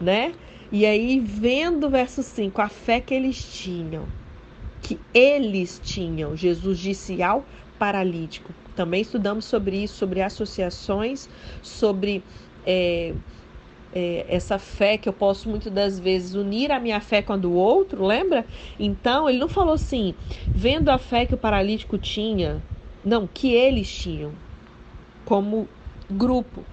né? 0.00 0.32
E 0.72 0.84
aí, 0.84 1.20
vendo 1.20 1.86
o 1.86 1.90
verso 1.90 2.22
5, 2.22 2.60
a 2.60 2.68
fé 2.68 3.00
que 3.00 3.14
eles 3.14 3.42
tinham, 3.44 4.04
que 4.82 4.98
eles 5.12 5.80
tinham, 5.82 6.36
Jesus 6.36 6.78
disse 6.78 7.22
ao 7.22 7.44
paralítico. 7.78 8.52
Também 8.74 9.02
estudamos 9.02 9.44
sobre 9.44 9.84
isso, 9.84 9.94
sobre 9.94 10.20
associações, 10.20 11.28
sobre 11.62 12.24
é, 12.66 13.14
é, 13.94 14.26
essa 14.28 14.58
fé 14.58 14.98
que 14.98 15.08
eu 15.08 15.12
posso 15.12 15.48
muitas 15.48 15.72
das 15.72 16.00
vezes 16.00 16.34
unir 16.34 16.72
a 16.72 16.80
minha 16.80 17.00
fé 17.00 17.22
com 17.22 17.32
a 17.32 17.36
do 17.36 17.52
outro, 17.52 18.04
lembra? 18.04 18.44
Então, 18.78 19.28
ele 19.28 19.38
não 19.38 19.48
falou 19.48 19.74
assim, 19.74 20.14
vendo 20.52 20.88
a 20.88 20.98
fé 20.98 21.24
que 21.24 21.34
o 21.34 21.38
paralítico 21.38 21.96
tinha, 21.96 22.60
não, 23.04 23.28
que 23.28 23.52
eles 23.52 23.88
tinham, 23.88 24.32
como 25.24 25.68
grupo 26.10 26.64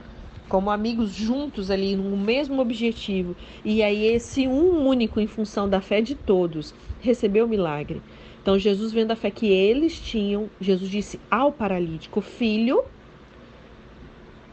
como 0.52 0.70
amigos 0.70 1.14
juntos 1.14 1.72
ali 1.72 1.96
no 1.96 2.18
mesmo 2.18 2.62
objetivo. 2.62 3.38
E 3.64 3.82
aí 3.82 4.04
esse 4.04 4.50
um 4.50 4.86
único 4.86 5.22
em 5.22 5.26
função 5.28 5.70
da 5.70 5.80
fé 5.82 6.02
de 6.02 6.14
todos 6.14 6.76
recebeu 7.00 7.46
o 7.46 7.50
milagre. 7.50 8.04
Então 8.42 8.60
Jesus 8.60 8.92
vendo 8.92 9.12
a 9.12 9.16
fé 9.16 9.32
que 9.32 9.48
eles 9.48 9.98
tinham, 10.02 10.52
Jesus 10.60 10.90
disse 10.92 11.26
ao 11.32 11.54
paralítico: 11.54 12.20
"Filho, 12.20 12.84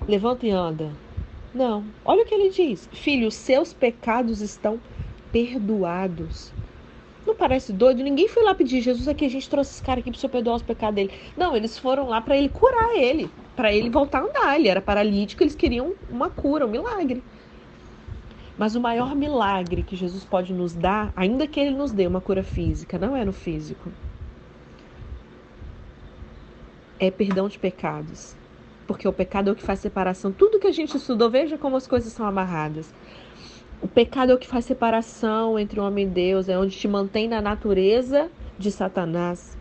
levanta 0.07 0.47
e 0.47 0.51
anda". 0.51 1.01
Não. 1.53 1.95
Olha 2.05 2.23
o 2.23 2.27
que 2.27 2.35
ele 2.35 2.51
diz: 2.51 2.89
"Filho, 2.93 3.29
seus 3.31 3.73
pecados 3.75 4.41
estão 4.41 4.81
perdoados". 5.33 6.55
Não 7.27 7.37
parece 7.37 7.73
doido? 7.73 8.03
Ninguém 8.05 8.29
foi 8.29 8.45
lá 8.45 8.55
pedir, 8.55 8.81
Jesus, 8.83 9.09
aqui 9.09 9.25
a 9.25 9.29
gente 9.29 9.49
trouxe 9.51 9.73
esse 9.73 9.83
cara 9.83 10.01
aqui 10.01 10.11
para 10.11 10.17
o 10.19 10.21
senhor 10.21 10.31
perdoar 10.31 10.57
os 10.57 10.63
pecados 10.63 10.95
dele. 10.97 11.13
Não, 11.37 11.57
eles 11.57 11.79
foram 11.79 12.09
lá 12.09 12.21
para 12.21 12.37
ele 12.39 12.49
curar 12.51 12.97
ele 12.97 13.37
para 13.59 13.73
ele 13.73 13.91
voltar 13.91 14.21
a 14.21 14.23
andar. 14.23 14.57
Ele 14.57 14.69
era 14.69 14.81
paralítico, 14.81 15.43
eles 15.43 15.57
queriam 15.57 15.93
uma 16.09 16.31
cura, 16.31 16.65
um 16.65 16.71
milagre. 16.71 17.25
Mas 18.57 18.77
o 18.77 18.81
maior 18.81 19.17
milagre 19.17 19.83
que 19.83 19.97
Jesus 19.97 20.25
pode 20.25 20.53
nos 20.53 20.75
dar, 20.75 21.13
ainda 21.17 21.45
que 21.45 21.59
ele 21.59 21.75
nos 21.77 21.91
dê 21.91 22.07
uma 22.07 22.21
cura 22.21 22.45
física, 22.45 22.97
não 22.97 23.17
é 23.17 23.25
no 23.25 23.33
físico. 23.33 23.91
É 27.01 27.11
perdão 27.11 27.49
de 27.49 27.59
pecados. 27.59 28.37
Porque 28.87 29.09
o 29.09 29.13
pecado 29.13 29.51
é 29.51 29.53
o 29.53 29.57
que 29.57 29.63
faz 29.63 29.81
separação. 29.81 30.31
Tudo 30.31 30.61
que 30.61 30.69
a 30.69 30.73
gente 30.73 30.97
estudou, 30.97 31.29
veja 31.29 31.59
como 31.59 31.77
as 31.77 31.87
coisas 31.87 32.13
são 32.13 32.25
amarradas. 32.25 32.95
O 33.83 33.89
pecado 33.89 34.31
é 34.31 34.35
o 34.37 34.39
que 34.39 34.47
faz 34.47 34.67
separação 34.67 35.59
entre 35.59 35.81
o 35.81 35.85
homem 35.85 36.07
e 36.07 36.11
Deus, 36.11 36.49
é 36.49 36.57
onde 36.57 36.77
te 36.77 36.87
mantém 36.87 37.27
na 37.27 37.43
natureza 37.43 38.31
de 38.57 38.71
Satanás. 38.71 39.58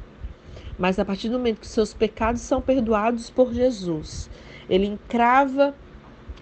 Mas 0.77 0.99
a 0.99 1.05
partir 1.05 1.29
do 1.29 1.37
momento 1.37 1.61
que 1.61 1.67
seus 1.67 1.93
pecados 1.93 2.41
são 2.41 2.61
perdoados 2.61 3.29
por 3.29 3.53
Jesus, 3.53 4.29
ele 4.69 4.85
encrava 4.85 5.75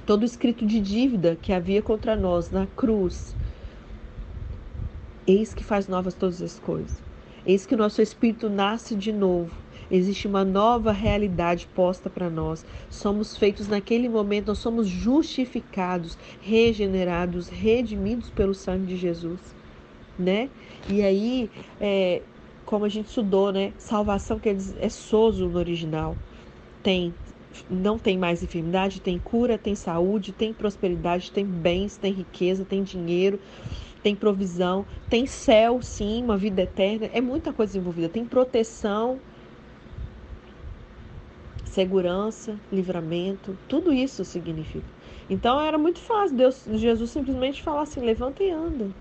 todo 0.05 0.23
o 0.23 0.25
escrito 0.25 0.65
de 0.65 0.79
dívida 0.79 1.37
que 1.41 1.53
havia 1.53 1.81
contra 1.81 2.15
nós 2.15 2.51
na 2.51 2.67
cruz. 2.67 3.35
Eis 5.25 5.53
que 5.53 5.63
faz 5.63 5.87
novas 5.87 6.13
todas 6.13 6.41
as 6.41 6.59
coisas. 6.59 7.01
Eis 7.45 7.65
que 7.65 7.75
o 7.75 7.77
nosso 7.77 8.01
espírito 8.01 8.49
nasce 8.49 8.95
de 8.95 9.11
novo. 9.11 9.51
Existe 9.89 10.27
uma 10.27 10.43
nova 10.43 10.91
realidade 10.91 11.67
posta 11.75 12.09
para 12.09 12.29
nós. 12.29 12.65
Somos 12.89 13.37
feitos 13.37 13.67
naquele 13.67 14.09
momento, 14.09 14.47
nós 14.47 14.57
somos 14.57 14.87
justificados, 14.87 16.17
regenerados, 16.41 17.49
redimidos 17.49 18.29
pelo 18.31 18.53
sangue 18.53 18.87
de 18.87 18.97
Jesus, 18.97 19.39
né? 20.17 20.49
E 20.89 21.03
aí, 21.03 21.51
é, 21.79 22.23
como 22.65 22.85
a 22.85 22.89
gente 22.89 23.07
estudou, 23.07 23.51
né? 23.51 23.73
Salvação 23.77 24.39
que 24.39 24.49
é 24.49 24.89
soso 24.89 25.49
no 25.49 25.57
original. 25.57 26.17
Tem 26.83 27.15
não 27.69 27.97
tem 27.97 28.17
mais 28.17 28.43
enfermidade, 28.43 28.99
tem 29.01 29.17
cura, 29.17 29.57
tem 29.57 29.75
saúde, 29.75 30.33
tem 30.33 30.53
prosperidade, 30.53 31.31
tem 31.31 31.45
bens, 31.45 31.97
tem 31.97 32.11
riqueza, 32.13 32.65
tem 32.65 32.83
dinheiro, 32.83 33.39
tem 34.03 34.15
provisão, 34.15 34.85
tem 35.09 35.25
céu, 35.25 35.81
sim, 35.81 36.23
uma 36.23 36.37
vida 36.37 36.61
eterna. 36.63 37.07
É 37.13 37.21
muita 37.21 37.53
coisa 37.53 37.77
envolvida. 37.77 38.09
Tem 38.09 38.25
proteção. 38.25 39.21
segurança, 41.63 42.59
livramento, 42.71 43.57
tudo 43.67 43.91
isso 43.91 44.23
significa. 44.23 44.93
Então 45.29 45.59
era 45.59 45.77
muito 45.77 45.99
fácil 45.99 46.37
Deus, 46.37 46.63
Jesus 46.75 47.11
simplesmente 47.11 47.61
falar 47.61 47.81
assim: 47.81 47.99
levanta 48.01 48.43
e 48.43 48.49
anda. 48.51 48.93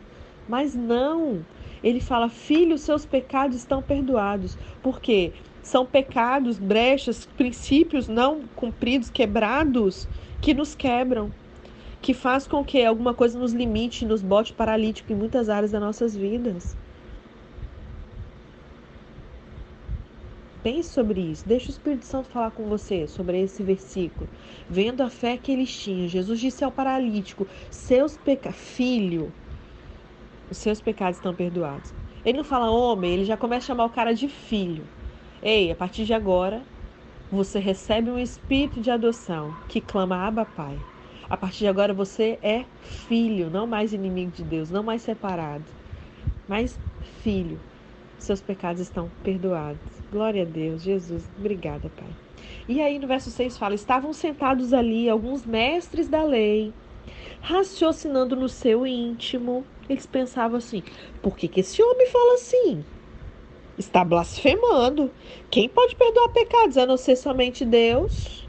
Mas 0.46 0.74
não. 0.74 1.46
Ele 1.84 2.00
fala: 2.00 2.30
filho, 2.30 2.78
seus 2.78 3.04
pecados 3.04 3.58
estão 3.58 3.82
perdoados. 3.82 4.56
Por 4.82 5.00
quê? 5.00 5.34
São 5.62 5.84
pecados, 5.84 6.58
brechas, 6.58 7.26
princípios 7.26 8.08
não 8.08 8.48
cumpridos, 8.56 9.10
quebrados, 9.10 10.08
que 10.40 10.54
nos 10.54 10.74
quebram, 10.74 11.30
que 12.00 12.14
faz 12.14 12.46
com 12.46 12.64
que 12.64 12.82
alguma 12.82 13.14
coisa 13.14 13.38
nos 13.38 13.52
limite, 13.52 14.06
nos 14.06 14.22
bote 14.22 14.54
paralítico 14.54 15.12
em 15.12 15.16
muitas 15.16 15.50
áreas 15.50 15.72
das 15.72 15.80
nossas 15.80 16.16
vidas. 16.16 16.74
Pense 20.62 20.88
sobre 20.88 21.20
isso. 21.20 21.46
Deixa 21.46 21.68
o 21.68 21.70
Espírito 21.70 22.06
Santo 22.06 22.30
falar 22.30 22.50
com 22.52 22.66
você 22.66 23.06
sobre 23.06 23.42
esse 23.42 23.62
versículo. 23.62 24.30
Vendo 24.66 25.02
a 25.02 25.10
fé 25.10 25.36
que 25.36 25.52
eles 25.52 25.70
tinham, 25.76 26.08
Jesus 26.08 26.40
disse 26.40 26.64
ao 26.64 26.72
paralítico: 26.72 27.46
Seus 27.70 28.16
pecados, 28.16 28.58
filho, 28.58 29.34
os 30.54 30.58
seus 30.58 30.80
pecados 30.80 31.18
estão 31.18 31.34
perdoados. 31.34 31.92
Ele 32.24 32.38
não 32.38 32.44
fala 32.44 32.70
homem, 32.70 33.12
ele 33.12 33.24
já 33.24 33.36
começa 33.36 33.64
a 33.64 33.66
chamar 33.66 33.84
o 33.86 33.90
cara 33.90 34.14
de 34.14 34.28
filho. 34.28 34.84
Ei, 35.42 35.70
a 35.70 35.74
partir 35.74 36.04
de 36.04 36.14
agora, 36.14 36.62
você 37.30 37.58
recebe 37.58 38.08
um 38.08 38.18
espírito 38.18 38.80
de 38.80 38.90
adoção 38.90 39.52
que 39.68 39.80
clama 39.80 40.16
Abba 40.26 40.44
Pai. 40.44 40.78
A 41.28 41.36
partir 41.36 41.58
de 41.58 41.68
agora 41.68 41.92
você 41.92 42.38
é 42.40 42.64
filho, 42.80 43.50
não 43.50 43.66
mais 43.66 43.92
inimigo 43.92 44.30
de 44.30 44.44
Deus, 44.44 44.70
não 44.70 44.82
mais 44.82 45.02
separado, 45.02 45.64
mas 46.46 46.78
filho. 47.00 47.60
Seus 48.16 48.40
pecados 48.40 48.80
estão 48.80 49.10
perdoados. 49.22 49.80
Glória 50.10 50.42
a 50.42 50.46
Deus, 50.46 50.82
Jesus. 50.82 51.28
Obrigada, 51.36 51.90
Pai. 51.90 52.16
E 52.68 52.80
aí 52.80 52.98
no 52.98 53.08
verso 53.08 53.30
6 53.30 53.58
fala: 53.58 53.74
Estavam 53.74 54.12
sentados 54.12 54.72
ali 54.72 55.08
alguns 55.08 55.44
mestres 55.44 56.08
da 56.08 56.22
lei, 56.22 56.72
raciocinando 57.40 58.34
no 58.36 58.48
seu 58.48 58.86
íntimo. 58.86 59.64
Eles 59.88 60.06
pensavam 60.06 60.58
assim: 60.58 60.82
por 61.22 61.36
que, 61.36 61.48
que 61.48 61.60
esse 61.60 61.82
homem 61.82 62.06
fala 62.06 62.34
assim? 62.34 62.84
Está 63.76 64.04
blasfemando. 64.04 65.10
Quem 65.50 65.68
pode 65.68 65.96
perdoar 65.96 66.28
pecados 66.30 66.76
a 66.78 66.86
não 66.86 66.96
ser 66.96 67.16
somente 67.16 67.64
Deus? 67.64 68.44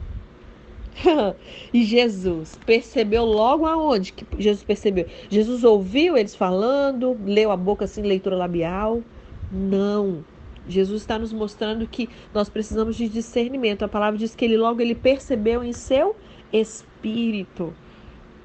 e 1.74 1.84
Jesus 1.84 2.58
percebeu 2.64 3.24
logo 3.24 3.66
aonde 3.66 4.12
que 4.12 4.24
Jesus 4.42 4.64
percebeu? 4.64 5.06
Jesus 5.28 5.62
ouviu 5.64 6.16
eles 6.16 6.34
falando, 6.34 7.18
leu 7.24 7.50
a 7.50 7.56
boca 7.56 7.84
assim, 7.84 8.02
leitura 8.02 8.36
labial. 8.36 9.02
Não. 9.50 10.24
Jesus 10.68 11.02
está 11.02 11.18
nos 11.18 11.32
mostrando 11.32 11.86
que 11.86 12.08
nós 12.34 12.48
precisamos 12.48 12.96
de 12.96 13.08
discernimento. 13.08 13.84
A 13.84 13.88
palavra 13.88 14.18
diz 14.18 14.34
que 14.34 14.44
ele 14.44 14.56
logo 14.56 14.80
ele 14.80 14.94
percebeu 14.94 15.62
em 15.62 15.72
seu 15.72 16.16
espírito. 16.52 17.74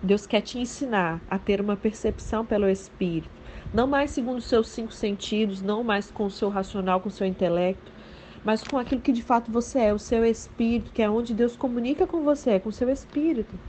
Deus 0.01 0.25
quer 0.25 0.41
te 0.41 0.58
ensinar 0.60 1.22
a 1.29 1.38
ter 1.38 1.62
uma 1.62 1.75
percepção 1.75 2.46
pelo 2.46 2.67
espírito, 2.67 3.29
não 3.74 3.88
mais 3.88 4.12
segundo 4.12 4.39
os 4.39 4.46
seus 4.46 4.67
cinco 4.70 4.91
sentidos, 4.91 5.62
não 5.62 5.84
mais 5.84 6.10
com 6.10 6.25
o 6.25 6.31
seu 6.31 6.50
racional, 6.50 7.00
com 7.00 7.10
o 7.10 7.12
seu 7.12 7.27
intelecto, 7.27 7.91
mas 8.43 8.63
com 8.63 8.77
aquilo 8.77 9.01
que 9.01 9.12
de 9.12 9.22
fato 9.22 9.51
você 9.51 9.79
é, 9.79 9.93
o 9.93 10.00
seu 10.00 10.25
espírito, 10.25 10.91
que 10.91 11.01
é 11.01 11.10
onde 11.10 11.34
Deus 11.34 11.55
comunica 11.55 12.08
com 12.08 12.24
você, 12.24 12.51
é 12.51 12.60
com 12.60 12.70
o 12.70 12.74
seu 12.74 12.89
espírito. 12.89 13.60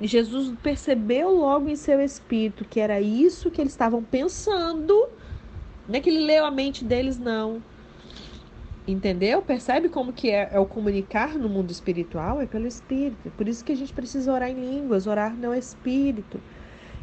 E 0.00 0.06
Jesus 0.06 0.52
percebeu 0.62 1.30
logo 1.30 1.68
em 1.68 1.76
seu 1.76 2.00
espírito 2.00 2.64
que 2.64 2.80
era 2.80 3.00
isso 3.00 3.50
que 3.50 3.60
eles 3.60 3.72
estavam 3.72 4.02
pensando 4.02 5.08
não 5.88 5.96
é 5.96 6.00
que 6.00 6.10
ele 6.10 6.24
leu 6.24 6.44
a 6.44 6.50
mente 6.50 6.84
deles, 6.84 7.18
não. 7.18 7.62
Entendeu? 8.86 9.42
Percebe 9.42 9.88
como 9.88 10.12
que 10.12 10.30
é, 10.30 10.48
é, 10.52 10.60
o 10.60 10.66
comunicar 10.66 11.34
no 11.34 11.48
mundo 11.48 11.70
espiritual? 11.70 12.40
É 12.40 12.46
pelo 12.46 12.66
Espírito. 12.66 13.30
Por 13.36 13.48
isso 13.48 13.64
que 13.64 13.72
a 13.72 13.76
gente 13.76 13.92
precisa 13.92 14.32
orar 14.32 14.48
em 14.50 14.54
línguas, 14.54 15.06
orar 15.06 15.34
no 15.34 15.52
Espírito. 15.54 16.40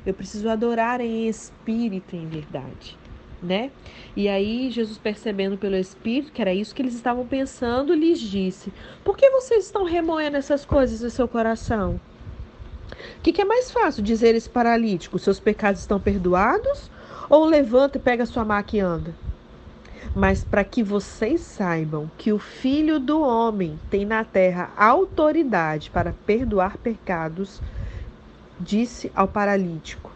Eu 0.06 0.14
preciso 0.14 0.50
adorar 0.50 1.02
em 1.02 1.28
Espírito, 1.28 2.16
em 2.16 2.26
verdade. 2.28 2.98
Né? 3.42 3.72
E 4.16 4.30
aí, 4.30 4.72
Jesus, 4.72 4.98
percebendo 4.98 5.58
pelo 5.58 5.76
Espírito 5.76 6.32
que 6.32 6.42
era 6.42 6.54
isso 6.54 6.74
que 6.74 6.82
eles 6.82 6.94
estavam 6.94 7.28
pensando, 7.28 7.94
lhes 7.94 8.20
disse: 8.20 8.72
Por 9.04 9.18
que 9.18 9.30
vocês 9.30 9.66
estão 9.66 9.84
remoendo 9.84 10.38
essas 10.38 10.64
coisas 10.64 11.02
no 11.02 11.10
seu 11.10 11.28
coração? 11.28 12.00
O 13.18 13.22
que, 13.22 13.34
que 13.34 13.42
é 13.42 13.46
mais 13.46 13.70
fácil 13.70 14.02
dizer 14.02 14.34
esse 14.34 14.50
paralítico? 14.50 15.20
Seus 15.20 15.42
pecados 15.42 15.82
estão 15.82 16.00
perdoados? 16.00 16.90
ou 17.30 17.46
levanta 17.46 17.98
e 17.98 18.02
pega 18.02 18.26
sua 18.26 18.46
maca 18.46 18.76
e 18.76 18.80
anda. 18.80 19.16
Mas 20.16 20.44
para 20.44 20.64
que 20.64 20.84
vocês 20.84 21.42
saibam 21.42 22.10
que 22.18 22.32
o 22.32 22.40
Filho 22.40 23.00
do 23.00 23.22
Homem 23.22 23.80
tem 23.90 24.06
na 24.06 24.24
terra 24.24 24.72
autoridade 24.78 25.90
para 25.90 26.14
perdoar 26.26 26.78
pecados, 26.78 27.62
disse 28.60 29.12
ao 29.16 29.28
paralítico: 29.28 30.12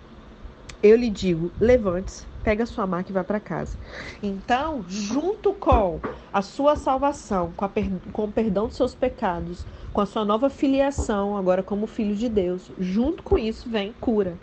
Eu 0.84 0.95
lhe 0.95 1.10
digo, 1.10 1.52
levante-se, 1.60 2.26
pega 2.43 2.65
sua 2.65 2.86
maca 2.86 3.10
e 3.10 3.13
vá 3.13 3.23
para 3.23 3.39
casa. 3.39 3.78
Então, 4.21 4.86
junto 4.88 5.54
com 5.54 6.00
a 6.32 6.41
sua 6.41 6.76
salvação, 6.76 7.52
com, 7.58 7.67
per 7.67 7.89
com 8.12 8.26
o 8.26 8.32
perdão 8.32 8.67
dos 8.67 8.78
seus 8.78 8.93
pecados, 8.93 9.65
com 9.91 10.02
a 10.02 10.06
sua 10.06 10.23
nova 10.23 10.50
filiação, 10.50 11.36
agora 11.36 11.63
como 11.63 11.88
filho 11.88 12.15
de 12.15 12.30
Deus, 12.30 12.71
junto 12.78 13.23
com 13.23 13.38
isso 13.38 13.69
vem 13.69 13.93
cura, 13.93 14.38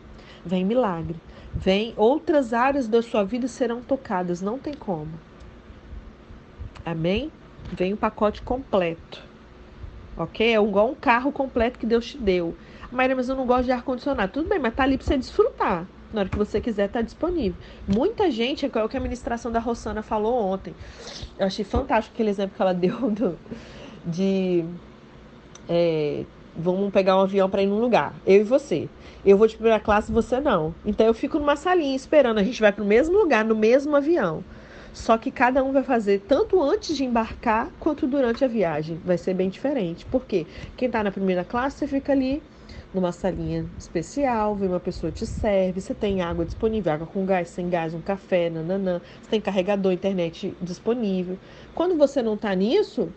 vem 0.44 0.64
milagre, 0.64 1.20
Vem, 1.56 1.94
outras 1.96 2.52
áreas 2.52 2.88
da 2.88 3.00
sua 3.00 3.22
vida 3.22 3.46
serão 3.46 3.80
tocadas, 3.80 4.42
não 4.42 4.58
tem 4.58 4.74
como. 4.74 5.12
Amém? 6.84 7.30
Vem 7.72 7.92
o 7.92 7.96
pacote 7.96 8.42
completo. 8.42 9.22
Ok? 10.16 10.46
É 10.46 10.60
igual 10.60 10.90
um 10.90 10.94
carro 10.94 11.32
completo 11.32 11.78
que 11.78 11.86
Deus 11.86 12.06
te 12.06 12.18
deu. 12.18 12.54
Maria, 12.92 13.16
mas 13.16 13.28
eu 13.28 13.34
não 13.34 13.46
gosto 13.46 13.64
de 13.64 13.72
ar-condicionado. 13.72 14.32
Tudo 14.32 14.48
bem, 14.48 14.58
mas 14.58 14.74
tá 14.74 14.84
ali 14.84 14.96
para 14.96 15.06
você 15.06 15.16
desfrutar. 15.16 15.86
Na 16.12 16.20
hora 16.20 16.28
que 16.28 16.38
você 16.38 16.60
quiser, 16.60 16.88
tá 16.88 17.02
disponível. 17.02 17.56
Muita 17.88 18.30
gente, 18.30 18.64
é 18.64 18.68
o 18.68 18.88
que 18.88 18.96
a 18.96 19.00
administração 19.00 19.50
da 19.50 19.58
Rossana 19.58 20.00
falou 20.00 20.34
ontem. 20.44 20.72
Eu 21.36 21.46
achei 21.46 21.64
fantástico 21.64 22.14
aquele 22.14 22.30
exemplo 22.30 22.54
que 22.54 22.62
ela 22.62 22.72
deu 22.74 23.10
do, 23.10 23.36
de. 24.06 24.64
É, 25.68 26.24
vamos 26.56 26.92
pegar 26.92 27.16
um 27.16 27.22
avião 27.22 27.50
para 27.50 27.62
ir 27.62 27.66
num 27.66 27.80
lugar. 27.80 28.14
Eu 28.24 28.42
e 28.42 28.44
você. 28.44 28.88
Eu 29.26 29.36
vou 29.36 29.48
de 29.48 29.54
primeira 29.56 29.80
classe, 29.80 30.12
você 30.12 30.38
não. 30.38 30.72
Então 30.86 31.04
eu 31.04 31.14
fico 31.14 31.38
numa 31.40 31.56
salinha 31.56 31.96
esperando. 31.96 32.38
A 32.38 32.44
gente 32.44 32.60
vai 32.60 32.70
para 32.70 32.84
o 32.84 32.86
mesmo 32.86 33.18
lugar, 33.18 33.44
no 33.44 33.56
mesmo 33.56 33.96
avião. 33.96 34.44
Só 34.94 35.18
que 35.18 35.32
cada 35.32 35.62
um 35.64 35.72
vai 35.72 35.82
fazer 35.82 36.20
tanto 36.20 36.62
antes 36.62 36.96
de 36.96 37.04
embarcar 37.04 37.68
quanto 37.80 38.06
durante 38.06 38.44
a 38.44 38.48
viagem. 38.48 38.96
Vai 39.04 39.18
ser 39.18 39.34
bem 39.34 39.50
diferente. 39.50 40.06
Por 40.06 40.24
quê? 40.24 40.46
Quem 40.76 40.86
está 40.86 41.02
na 41.02 41.10
primeira 41.10 41.44
classe, 41.44 41.78
você 41.78 41.88
fica 41.88 42.12
ali 42.12 42.40
numa 42.94 43.10
salinha 43.10 43.66
especial, 43.76 44.54
vem 44.54 44.68
uma 44.68 44.78
pessoa 44.78 45.10
te 45.10 45.26
serve, 45.26 45.80
você 45.80 45.92
tem 45.92 46.22
água 46.22 46.44
disponível, 46.44 46.92
água 46.92 47.08
com 47.08 47.26
gás, 47.26 47.48
sem 47.48 47.68
gás, 47.68 47.92
um 47.92 48.00
café, 48.00 48.48
nananã, 48.48 49.00
você 49.20 49.30
tem 49.30 49.40
carregador, 49.40 49.92
internet 49.92 50.56
disponível. 50.62 51.36
Quando 51.74 51.96
você 51.96 52.22
não 52.22 52.34
está 52.34 52.54
nisso, 52.54 53.08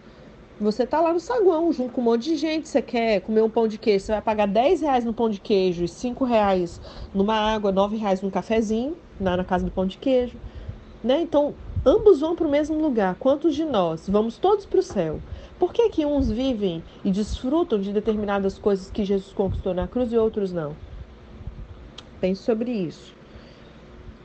você 0.60 0.84
tá 0.84 1.00
lá 1.00 1.14
no 1.14 1.20
saguão, 1.20 1.72
junto 1.72 1.94
com 1.94 2.02
um 2.02 2.06
monte 2.06 2.24
de 2.24 2.38
gente. 2.38 2.68
Você 2.68 2.82
quer 2.82 3.22
comer 3.22 3.44
um 3.44 3.50
pão 3.52 3.68
de 3.68 3.78
queijo, 3.78 4.04
você 4.04 4.14
vai 4.14 4.22
pagar 4.24 4.48
10 4.48 4.82
reais 4.82 5.06
no 5.06 5.14
pão 5.14 5.30
de 5.30 5.40
queijo 5.40 5.84
e 5.84 5.88
5 5.88 6.26
reais 6.26 6.82
numa 7.14 7.36
água, 7.36 7.72
9 7.72 7.98
reais 7.98 8.20
num 8.24 8.32
cafezinho, 8.32 8.98
na, 9.20 9.38
na 9.38 9.46
casa 9.46 9.64
do 9.64 9.72
pão 9.72 9.86
de 9.86 10.00
queijo. 10.00 10.40
Né? 11.04 11.22
Então, 11.22 11.54
ambos 11.88 12.20
vão 12.20 12.36
para 12.36 12.46
o 12.46 12.52
mesmo 12.52 12.78
lugar. 12.82 13.16
Quantos 13.16 13.56
de 13.56 13.64
nós 13.64 14.10
vamos 14.10 14.38
todos 14.38 14.66
para 14.66 14.80
o 14.80 14.84
céu? 14.84 15.22
Por 15.58 15.72
que, 15.72 15.90
que 15.90 16.06
uns 16.06 16.30
vivem 16.30 16.84
e 17.04 17.10
desfrutam 17.10 17.80
de 17.80 17.94
determinadas 17.94 18.60
coisas 18.60 18.92
que 18.92 19.06
Jesus 19.06 19.32
conquistou 19.34 19.74
na 19.74 19.88
cruz 19.88 20.12
e 20.12 20.18
outros 20.18 20.52
não? 20.52 20.76
Pense 22.20 22.44
sobre 22.44 22.72
isso. 22.72 23.16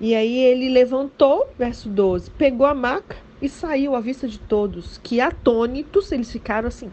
E 0.01 0.15
aí 0.17 0.37
ele 0.37 0.69
levantou, 0.69 1.47
verso 1.57 1.89
12, 1.89 2.31
pegou 2.33 2.67
a 2.67 2.75
maca 2.75 3.17
e 3.41 3.49
saiu 3.49 3.95
à 3.95 4.01
vista 4.01 4.27
de 4.27 4.39
todos, 4.39 4.99
que 4.99 5.21
atônitos 5.21 6.11
eles 6.11 6.33
ficaram 6.33 6.67
assim: 6.67 6.91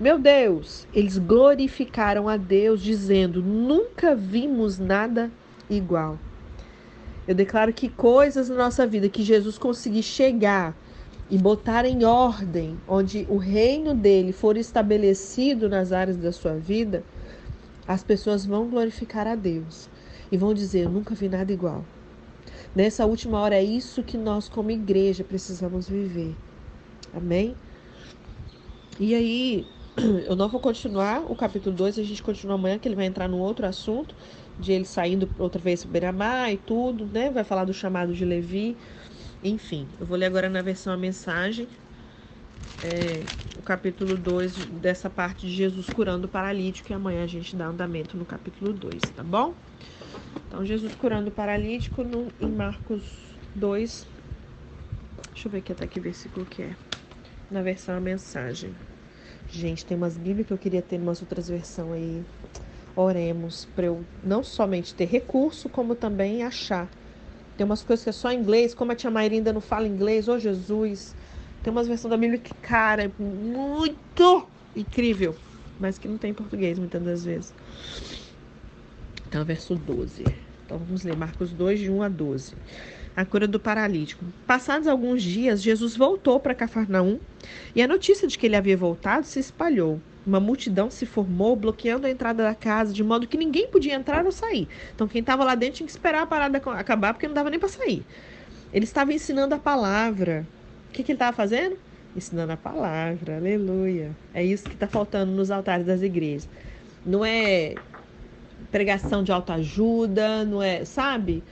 Meu 0.00 0.18
Deus! 0.18 0.86
Eles 0.92 1.16
glorificaram 1.18 2.28
a 2.28 2.36
Deus, 2.36 2.82
dizendo: 2.82 3.40
Nunca 3.40 4.16
vimos 4.16 4.78
nada 4.78 5.30
igual. 5.70 6.18
Eu 7.28 7.34
declaro 7.34 7.74
que 7.74 7.90
coisas 7.90 8.48
na 8.48 8.56
nossa 8.56 8.86
vida 8.86 9.06
que 9.06 9.22
Jesus 9.22 9.58
conseguir 9.58 10.02
chegar 10.02 10.74
e 11.30 11.36
botar 11.36 11.84
em 11.84 12.02
ordem, 12.02 12.78
onde 12.88 13.26
o 13.28 13.36
reino 13.36 13.94
dele 13.94 14.32
for 14.32 14.56
estabelecido 14.56 15.68
nas 15.68 15.92
áreas 15.92 16.16
da 16.16 16.32
sua 16.32 16.54
vida, 16.54 17.04
as 17.86 18.02
pessoas 18.02 18.46
vão 18.46 18.66
glorificar 18.68 19.26
a 19.26 19.34
Deus 19.34 19.90
e 20.32 20.38
vão 20.38 20.54
dizer: 20.54 20.86
Eu 20.86 20.90
nunca 20.90 21.14
vi 21.14 21.28
nada 21.28 21.52
igual. 21.52 21.84
Nessa 22.74 23.04
última 23.04 23.38
hora 23.38 23.56
é 23.56 23.62
isso 23.62 24.02
que 24.02 24.16
nós, 24.16 24.48
como 24.48 24.70
igreja, 24.70 25.22
precisamos 25.22 25.86
viver. 25.86 26.34
Amém? 27.14 27.54
E 28.98 29.14
aí, 29.14 29.66
eu 30.26 30.34
não 30.34 30.48
vou 30.48 30.60
continuar 30.60 31.30
o 31.30 31.36
capítulo 31.36 31.76
2, 31.76 31.98
a 31.98 32.02
gente 32.02 32.22
continua 32.22 32.54
amanhã, 32.54 32.78
que 32.78 32.88
ele 32.88 32.96
vai 32.96 33.04
entrar 33.04 33.28
num 33.28 33.40
outro 33.40 33.66
assunto, 33.66 34.14
de 34.58 34.72
ele 34.72 34.84
saindo 34.84 35.28
outra 35.38 35.60
vez 35.60 35.84
para 35.84 35.92
Beramar 35.92 36.52
e 36.52 36.56
tudo, 36.56 37.06
né? 37.06 37.30
Vai 37.30 37.44
falar 37.44 37.64
do 37.64 37.72
chamado 37.72 38.12
de 38.12 38.24
Levi. 38.24 38.76
Enfim, 39.42 39.86
eu 40.00 40.06
vou 40.06 40.16
ler 40.16 40.26
agora 40.26 40.48
na 40.48 40.60
versão 40.62 40.92
a 40.92 40.96
mensagem, 40.96 41.68
é, 42.82 43.22
o 43.56 43.62
capítulo 43.62 44.16
2 44.16 44.56
dessa 44.80 45.08
parte 45.08 45.46
de 45.46 45.52
Jesus 45.52 45.88
curando 45.88 46.26
o 46.26 46.28
paralítico 46.28 46.90
e 46.90 46.94
amanhã 46.94 47.22
a 47.22 47.26
gente 47.26 47.54
dá 47.54 47.66
andamento 47.66 48.16
no 48.16 48.24
capítulo 48.24 48.72
2, 48.72 49.00
tá 49.14 49.22
bom? 49.22 49.54
Então, 50.48 50.64
Jesus 50.64 50.92
curando 50.96 51.28
o 51.28 51.32
paralítico 51.32 52.02
no, 52.02 52.26
em 52.40 52.50
Marcos 52.50 53.02
2. 53.54 54.06
Deixa 55.32 55.46
eu 55.46 55.52
ver 55.52 55.58
aqui 55.58 55.72
até 55.72 55.86
que 55.86 56.00
versículo 56.00 56.44
que 56.46 56.62
é. 56.62 56.76
Na 57.50 57.62
versão 57.62 57.96
a 57.96 58.00
mensagem. 58.00 58.74
Gente, 59.50 59.84
tem 59.84 59.96
umas 59.96 60.16
Bíblias 60.16 60.46
que 60.46 60.52
eu 60.52 60.58
queria 60.58 60.82
ter 60.82 60.98
umas 60.98 61.20
outras 61.20 61.48
versões 61.48 61.92
aí. 61.92 62.24
Oremos 63.00 63.64
para 63.76 63.86
eu 63.86 64.04
não 64.24 64.42
somente 64.42 64.92
ter 64.92 65.04
recurso, 65.04 65.68
como 65.68 65.94
também 65.94 66.42
achar. 66.42 66.90
Tem 67.56 67.64
umas 67.64 67.80
coisas 67.80 68.02
que 68.02 68.10
é 68.10 68.12
só 68.12 68.32
inglês, 68.32 68.74
como 68.74 68.90
a 68.90 68.96
tia 68.96 69.08
Maíra 69.08 69.36
ainda 69.36 69.52
não 69.52 69.60
fala 69.60 69.86
inglês, 69.86 70.26
ô 70.26 70.32
oh, 70.32 70.38
Jesus. 70.40 71.14
Tem 71.62 71.70
umas 71.70 71.86
versões 71.86 72.10
da 72.10 72.16
Bíblia 72.16 72.40
que, 72.40 72.52
cara, 72.54 73.04
é 73.04 73.10
muito 73.22 74.48
incrível, 74.74 75.36
mas 75.78 75.96
que 75.96 76.08
não 76.08 76.18
tem 76.18 76.32
em 76.32 76.34
português 76.34 76.76
muitas 76.76 77.00
das 77.00 77.24
vezes. 77.24 77.54
Então, 79.28 79.44
verso 79.44 79.76
12. 79.76 80.24
Então, 80.66 80.76
vamos 80.78 81.04
ler 81.04 81.16
Marcos 81.16 81.52
2, 81.52 81.78
de 81.78 81.90
1 81.92 82.02
a 82.02 82.08
12. 82.08 82.52
A 83.14 83.24
cura 83.24 83.46
do 83.46 83.60
paralítico. 83.60 84.24
Passados 84.44 84.88
alguns 84.88 85.22
dias, 85.22 85.62
Jesus 85.62 85.96
voltou 85.96 86.40
para 86.40 86.52
Cafarnaum 86.52 87.20
e 87.76 87.80
a 87.80 87.86
notícia 87.86 88.26
de 88.26 88.36
que 88.36 88.46
ele 88.46 88.56
havia 88.56 88.76
voltado 88.76 89.24
se 89.24 89.38
espalhou. 89.38 90.00
Uma 90.28 90.38
multidão 90.38 90.90
se 90.90 91.06
formou, 91.06 91.56
bloqueando 91.56 92.06
a 92.06 92.10
entrada 92.10 92.42
da 92.42 92.54
casa, 92.54 92.92
de 92.92 93.02
modo 93.02 93.26
que 93.26 93.38
ninguém 93.38 93.66
podia 93.68 93.94
entrar 93.94 94.26
ou 94.26 94.30
sair. 94.30 94.68
Então, 94.94 95.08
quem 95.08 95.20
estava 95.20 95.42
lá 95.42 95.54
dentro 95.54 95.76
tinha 95.76 95.86
que 95.86 95.90
esperar 95.90 96.22
a 96.22 96.26
parada 96.26 96.58
acabar, 96.58 97.14
porque 97.14 97.26
não 97.26 97.34
dava 97.34 97.48
nem 97.48 97.58
para 97.58 97.70
sair. 97.70 98.04
Ele 98.70 98.84
estava 98.84 99.10
ensinando 99.14 99.54
a 99.54 99.58
palavra. 99.58 100.46
O 100.90 100.92
que, 100.92 101.02
que 101.02 101.12
ele 101.12 101.16
estava 101.16 101.34
fazendo? 101.34 101.78
Ensinando 102.14 102.52
a 102.52 102.58
palavra, 102.58 103.36
aleluia. 103.36 104.14
É 104.34 104.44
isso 104.44 104.64
que 104.64 104.74
está 104.74 104.86
faltando 104.86 105.32
nos 105.32 105.50
altares 105.50 105.86
das 105.86 106.02
igrejas. 106.02 106.46
Não 107.06 107.24
é 107.24 107.78
pregação 108.70 109.24
de 109.24 109.32
autoajuda, 109.32 110.44
não 110.44 110.62
é, 110.62 110.84
sabe? 110.84 111.42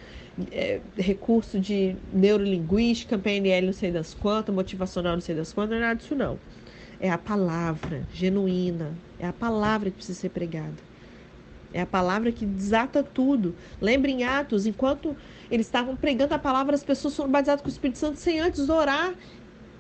É, 0.53 0.83
recurso 0.99 1.59
de 1.59 1.97
neurolinguística, 2.13 3.17
PNL 3.19 3.67
não 3.67 3.73
sei 3.73 3.91
das 3.91 4.13
quantas, 4.13 4.55
motivacional 4.55 5.15
não 5.15 5.21
sei 5.23 5.35
das 5.35 5.51
quantas, 5.53 5.71
não 5.71 5.79
é 5.79 5.81
nada 5.81 5.95
disso 5.99 6.15
não. 6.15 6.39
É 7.01 7.11
a 7.11 7.19
palavra 7.19 8.03
genuína, 8.13 8.93
é 9.19 9.27
a 9.27 9.33
palavra 9.33 9.91
que 9.91 9.97
precisa 9.97 10.19
ser 10.19 10.31
pregada. 10.31 10.87
É 11.73 11.83
a 11.83 11.87
palavra 11.87 12.33
que 12.33 12.47
desata 12.47 13.03
tudo. 13.03 13.55
Lembre 13.81 14.13
em 14.13 14.25
Atos, 14.25 14.67
enquanto 14.67 15.15
eles 15.51 15.67
estavam 15.67 15.95
pregando 15.95 16.35
a 16.35 16.39
palavra, 16.39 16.75
as 16.75 16.83
pessoas 16.83 17.15
foram 17.15 17.31
batizadas 17.31 17.61
com 17.61 17.69
o 17.69 17.71
Espírito 17.71 17.99
Santo 17.99 18.19
sem 18.19 18.41
antes 18.41 18.69
orar, 18.69 19.15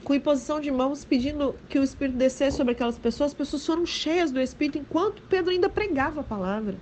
com 0.04 0.14
imposição 0.14 0.60
de 0.60 0.70
mãos, 0.70 1.04
pedindo 1.04 1.54
que 1.68 1.78
o 1.78 1.82
Espírito 1.82 2.18
descesse 2.18 2.56
sobre 2.56 2.72
aquelas 2.72 2.98
pessoas. 2.98 3.30
As 3.30 3.34
pessoas 3.34 3.64
foram 3.64 3.86
cheias 3.86 4.30
do 4.30 4.40
Espírito 4.40 4.78
enquanto 4.78 5.22
Pedro 5.22 5.50
ainda 5.50 5.68
pregava 5.68 6.20
a 6.20 6.24
palavra. 6.24 6.76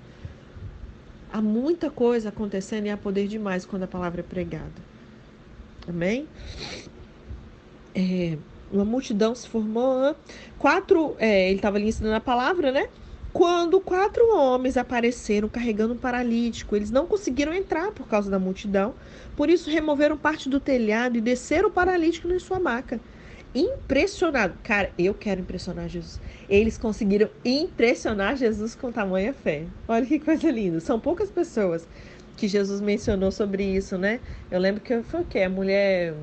Há 1.33 1.40
muita 1.40 1.90
coisa 1.90 2.29
acontecendo 2.31 2.87
e 2.87 2.90
há 2.90 2.97
poder 2.97 3.29
demais 3.29 3.64
quando 3.64 3.85
a 3.85 3.88
palavra 3.88 4.20
é 4.20 4.25
pregada. 4.25 4.73
Amém? 5.88 6.27
É, 7.94 8.37
uma 8.75 8.85
multidão 8.85 9.35
se 9.35 9.49
formou. 9.49 10.15
Quatro, 10.59 11.17
é, 11.19 11.49
ele 11.49 11.57
estava 11.57 11.77
ali 11.77 11.89
ensinando 11.89 12.17
a 12.17 12.21
palavra, 12.21 12.73
né? 12.73 12.89
Quando 13.33 13.81
quatro 13.81 14.23
homens 14.37 14.77
apareceram 14.77 15.49
carregando 15.49 15.95
um 15.95 15.99
paralítico, 15.99 16.77
eles 16.77 16.91
não 16.91 17.07
conseguiram 17.07 17.53
entrar 17.53 17.91
por 17.91 18.07
causa 18.07 18.31
da 18.31 18.39
multidão, 18.39 18.95
por 19.37 19.51
isso 19.51 19.69
removeram 19.69 20.17
parte 20.17 20.49
do 20.49 20.61
telhado 20.61 21.19
e 21.19 21.21
desceram 21.21 21.69
o 21.69 21.73
paralítico 21.73 22.29
em 22.29 22.39
sua 22.39 22.61
maca 22.61 23.01
impressionado. 23.55 24.59
Cara, 24.63 24.93
eu 24.99 25.15
quero 25.15 25.41
impressionar 25.41 25.89
Jesus. 25.89 26.21
Eles 26.49 26.77
conseguiram 26.77 27.31
impressionar 27.45 28.37
Jesus 28.37 28.75
com 28.75 28.91
tamanha 28.91 29.33
fé. 29.33 29.67
Olha 29.87 30.05
que 30.05 30.19
coisa 30.19 30.51
linda. 30.51 30.81
São 30.81 30.99
poucas 30.99 31.31
pessoas 31.31 31.89
que 32.37 32.49
Jesus 32.49 32.81
mencionou 32.81 33.31
sobre 33.31 33.65
isso, 33.65 33.97
né? 33.97 34.21
Eu 34.51 34.59
lembro 34.59 34.83
que 34.83 35.03
foi 35.03 35.21
o 35.21 35.25
quê? 35.25 35.41
A 35.41 35.49
mulher. 35.51 36.15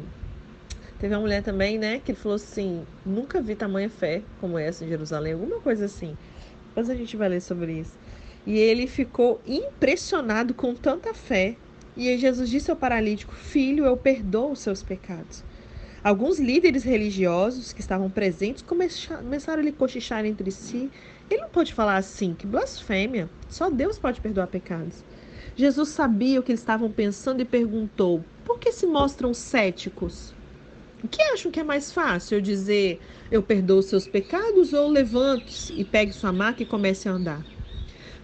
Teve 1.02 1.16
uma 1.16 1.22
mulher 1.22 1.42
também, 1.42 1.80
né? 1.80 2.00
Que 2.06 2.14
falou 2.14 2.36
assim: 2.36 2.86
nunca 3.04 3.42
vi 3.42 3.56
tamanha 3.56 3.90
fé 3.90 4.22
como 4.40 4.60
essa 4.60 4.86
em 4.86 4.88
Jerusalém, 4.88 5.34
alguma 5.34 5.60
coisa 5.60 5.86
assim. 5.86 6.16
Depois 6.68 6.92
a 6.92 6.96
gente 6.96 7.18
vai 7.18 7.28
ler 7.28 7.42
sobre 7.42 7.74
isso. 7.80 7.94
E 8.46 8.56
ele 8.56 8.86
ficou 8.86 9.42
impressionado 9.48 10.54
com 10.54 10.76
tanta 10.76 11.12
fé. 11.12 11.56
E 11.98 12.16
Jesus 12.20 12.48
disse 12.52 12.70
ao 12.70 12.78
paralítico: 12.78 13.34
Filho, 13.34 13.84
eu 13.84 13.98
perdoo 13.98 14.52
os 14.52 14.60
seus 14.60 14.84
pecados. 14.84 15.44
Alguns 16.04 16.40
líderes 16.40 16.84
religiosos 16.84 17.74
que 17.74 17.82
estavam 17.82 18.08
presentes 18.08 18.62
começaram 18.62 19.60
a 19.60 19.66
lhe 19.66 19.72
cochichar 19.72 20.24
entre 20.24 20.52
si. 20.52 20.92
Ele 21.32 21.42
não 21.42 21.50
pode 21.50 21.74
falar 21.74 21.96
assim, 21.96 22.36
que 22.36 22.46
blasfêmia. 22.46 23.28
Só 23.50 23.72
Deus 23.72 23.98
pode 23.98 24.22
perdoar 24.22 24.48
pecados. 24.48 25.04
Jesus 25.56 25.90
sabia 25.90 26.40
o 26.40 26.44
que 26.44 26.52
eles 26.52 26.62
estavam 26.62 26.92
pensando 26.92 27.42
e 27.42 27.46
perguntou: 27.46 28.24
por 28.46 28.60
que 28.60 28.72
se 28.72 28.86
mostram 28.86 29.34
céticos? 29.34 30.40
Que 31.10 31.22
acham 31.34 31.52
que 31.52 31.60
é 31.60 31.64
mais 31.64 31.92
fácil? 31.92 32.38
Eu 32.38 32.42
dizer, 32.42 33.02
eu 33.32 33.42
perdoo 33.42 33.82
seus 33.82 34.08
pecados 34.08 34.74
ou 34.74 34.90
levante-se 34.90 35.74
e 35.74 35.84
pegue 35.84 36.14
sua 36.14 36.32
maca 36.32 36.62
e 36.64 36.66
comece 36.66 37.10
a 37.10 37.14
andar? 37.14 37.46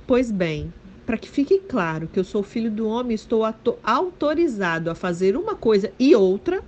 Pois 0.06 0.32
bem, 0.32 0.72
para 1.06 1.18
que 1.18 1.30
fique 1.30 1.60
claro 1.60 2.08
que 2.08 2.20
eu 2.20 2.24
sou 2.24 2.44
filho 2.44 2.70
do 2.70 2.88
homem, 2.88 3.16
estou 3.16 3.44
autorizado 3.84 4.90
a 4.90 4.96
fazer 4.96 5.36
uma 5.36 5.56
coisa 5.56 5.92
e 6.00 6.16
outra 6.16 6.63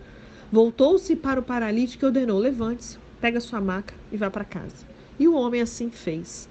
Voltou-se 0.52 1.16
para 1.16 1.40
o 1.40 1.44
paralítico 1.44 2.06
e 2.06 2.08
ordenou: 2.08 2.40
Levante-se, 2.40 2.98
pega 3.22 3.40
sua 3.40 3.62
maca 3.62 3.94
e 4.12 4.18
vá 4.18 4.32
para 4.32 4.44
casa. 4.44 4.88
E 5.20 5.28
o 5.28 5.36
homem 5.36 5.62
assim 5.62 5.92
fez. 5.92 6.50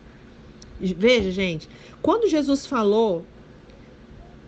Veja, 0.81 1.33
gente, 1.33 1.69
quando 2.01 2.29
Jesus 2.29 2.65
falou, 2.65 3.27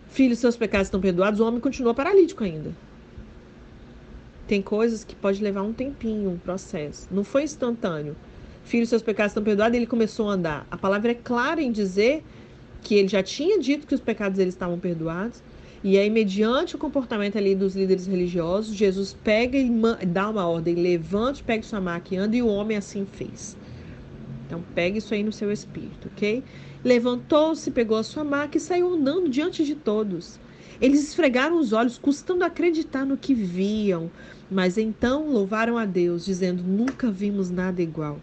filho, 0.09 0.37
seus 0.37 0.57
pecados 0.57 0.87
estão 0.87 1.01
perdoados, 1.01 1.40
o 1.40 1.46
homem 1.46 1.59
continuou 1.59 1.92
paralítico 1.92 2.44
ainda. 2.44 2.73
Tem 4.50 4.60
coisas 4.60 5.04
que 5.04 5.14
pode 5.14 5.40
levar 5.40 5.62
um 5.62 5.72
tempinho, 5.72 6.28
um 6.28 6.36
processo. 6.36 7.06
Não 7.08 7.22
foi 7.22 7.44
instantâneo. 7.44 8.16
Filho, 8.64 8.84
seus 8.84 9.00
pecados 9.00 9.30
estão 9.30 9.44
perdoados, 9.44 9.76
e 9.76 9.78
ele 9.78 9.86
começou 9.86 10.28
a 10.28 10.32
andar. 10.32 10.66
A 10.68 10.76
palavra 10.76 11.12
é 11.12 11.14
clara 11.14 11.62
em 11.62 11.70
dizer 11.70 12.24
que 12.82 12.96
ele 12.96 13.06
já 13.06 13.22
tinha 13.22 13.60
dito 13.60 13.86
que 13.86 13.94
os 13.94 14.00
pecados 14.00 14.36
dele 14.36 14.48
estavam 14.48 14.76
perdoados, 14.76 15.40
e 15.84 15.96
aí, 15.96 16.10
mediante 16.10 16.74
o 16.74 16.78
comportamento 16.80 17.38
ali 17.38 17.54
dos 17.54 17.76
líderes 17.76 18.08
religiosos, 18.08 18.74
Jesus 18.74 19.16
pega 19.22 19.56
e 19.56 19.70
dá 20.04 20.28
uma 20.28 20.48
ordem: 20.48 20.74
levante, 20.74 21.44
pegue 21.44 21.64
sua 21.64 21.80
maca 21.80 22.12
e 22.12 22.18
anda, 22.18 22.34
e 22.34 22.42
o 22.42 22.48
homem 22.48 22.76
assim 22.76 23.06
fez. 23.06 23.56
Então, 24.48 24.64
pegue 24.74 24.98
isso 24.98 25.14
aí 25.14 25.22
no 25.22 25.30
seu 25.30 25.52
espírito, 25.52 26.10
ok? 26.12 26.42
Levantou-se, 26.84 27.70
pegou 27.70 27.96
a 27.96 28.02
sua 28.02 28.24
maca 28.24 28.58
e 28.58 28.60
saiu 28.60 28.94
andando 28.94 29.28
diante 29.28 29.64
de 29.64 29.76
todos. 29.76 30.40
Eles 30.80 31.08
esfregaram 31.08 31.58
os 31.58 31.72
olhos, 31.72 31.98
custando 31.98 32.44
acreditar 32.44 33.04
no 33.04 33.16
que 33.16 33.34
viam, 33.34 34.10
mas 34.50 34.78
então 34.78 35.30
louvaram 35.30 35.76
a 35.76 35.84
Deus, 35.84 36.24
dizendo: 36.24 36.62
Nunca 36.62 37.10
vimos 37.10 37.50
nada 37.50 37.82
igual. 37.82 38.18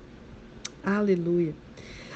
Aleluia. 0.83 1.53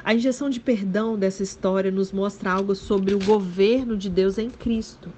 A 0.04 0.13
injeção 0.13 0.49
de 0.49 0.60
perdão 0.60 1.17
dessa 1.17 1.43
história 1.43 1.91
nos 1.91 2.12
mostra 2.12 2.51
algo 2.51 2.73
sobre 2.73 3.13
o 3.13 3.19
governo 3.19 3.95
de 3.95 4.10
Deus 4.10 4.38
em 4.38 4.49
Cristo 4.49 5.10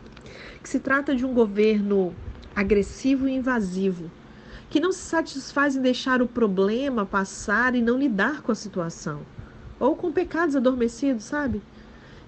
que 0.63 0.69
se 0.69 0.79
trata 0.79 1.13
de 1.13 1.25
um 1.25 1.33
governo 1.33 2.15
agressivo 2.55 3.27
e 3.27 3.33
invasivo, 3.33 4.09
que 4.69 4.79
não 4.79 4.93
se 4.93 4.99
satisfaz 4.99 5.75
em 5.75 5.81
deixar 5.81 6.21
o 6.21 6.27
problema 6.27 7.05
passar 7.05 7.75
e 7.75 7.81
não 7.81 7.99
lidar 7.99 8.41
com 8.41 8.51
a 8.51 8.55
situação, 8.55 9.21
ou 9.77 9.95
com 9.95 10.11
pecados 10.11 10.55
adormecidos, 10.55 11.25
sabe? 11.25 11.61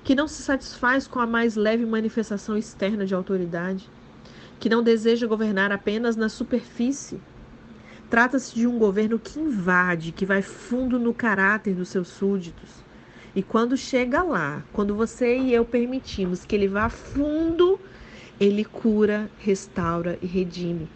Que 0.06 0.16
não 0.16 0.26
se 0.26 0.42
satisfaz 0.42 1.06
com 1.06 1.20
a 1.20 1.28
mais 1.28 1.58
leve 1.58 1.86
manifestação 1.86 2.58
externa 2.58 3.06
de 3.06 3.14
autoridade, 3.14 3.90
que 4.58 4.70
não 4.70 4.82
deseja 4.82 5.28
governar 5.28 5.74
apenas 5.74 6.16
na 6.16 6.30
superfície. 6.30 7.20
Trata-se 8.10 8.56
de 8.56 8.66
um 8.66 8.80
governo 8.80 9.20
que 9.20 9.38
invade, 9.38 10.14
que 10.14 10.26
vai 10.26 10.42
fundo 10.42 10.98
no 10.98 11.14
caráter 11.14 11.76
dos 11.76 11.90
seus 11.90 12.08
súditos. 12.08 12.86
E 13.36 13.44
quando 13.44 13.76
chega 13.76 14.24
lá, 14.24 14.64
quando 14.72 14.96
você 14.96 15.38
e 15.38 15.54
eu 15.54 15.66
permitimos 15.66 16.46
que 16.46 16.56
ele 16.56 16.70
vá 16.70 16.88
fundo 16.88 17.78
ele 18.40 18.66
cura, 18.66 19.30
restaura 19.40 20.20
e 20.22 20.26
redime. 20.26 20.90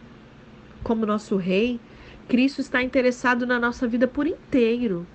Como 0.83 1.05
nosso 1.05 1.37
Rei, 1.37 1.79
Cristo 2.27 2.61
está 2.61 2.83
interessado 2.83 3.45
na 3.45 3.59
nossa 3.59 3.87
vida 3.87 4.07
por 4.07 4.27
inteiro, 4.27 5.07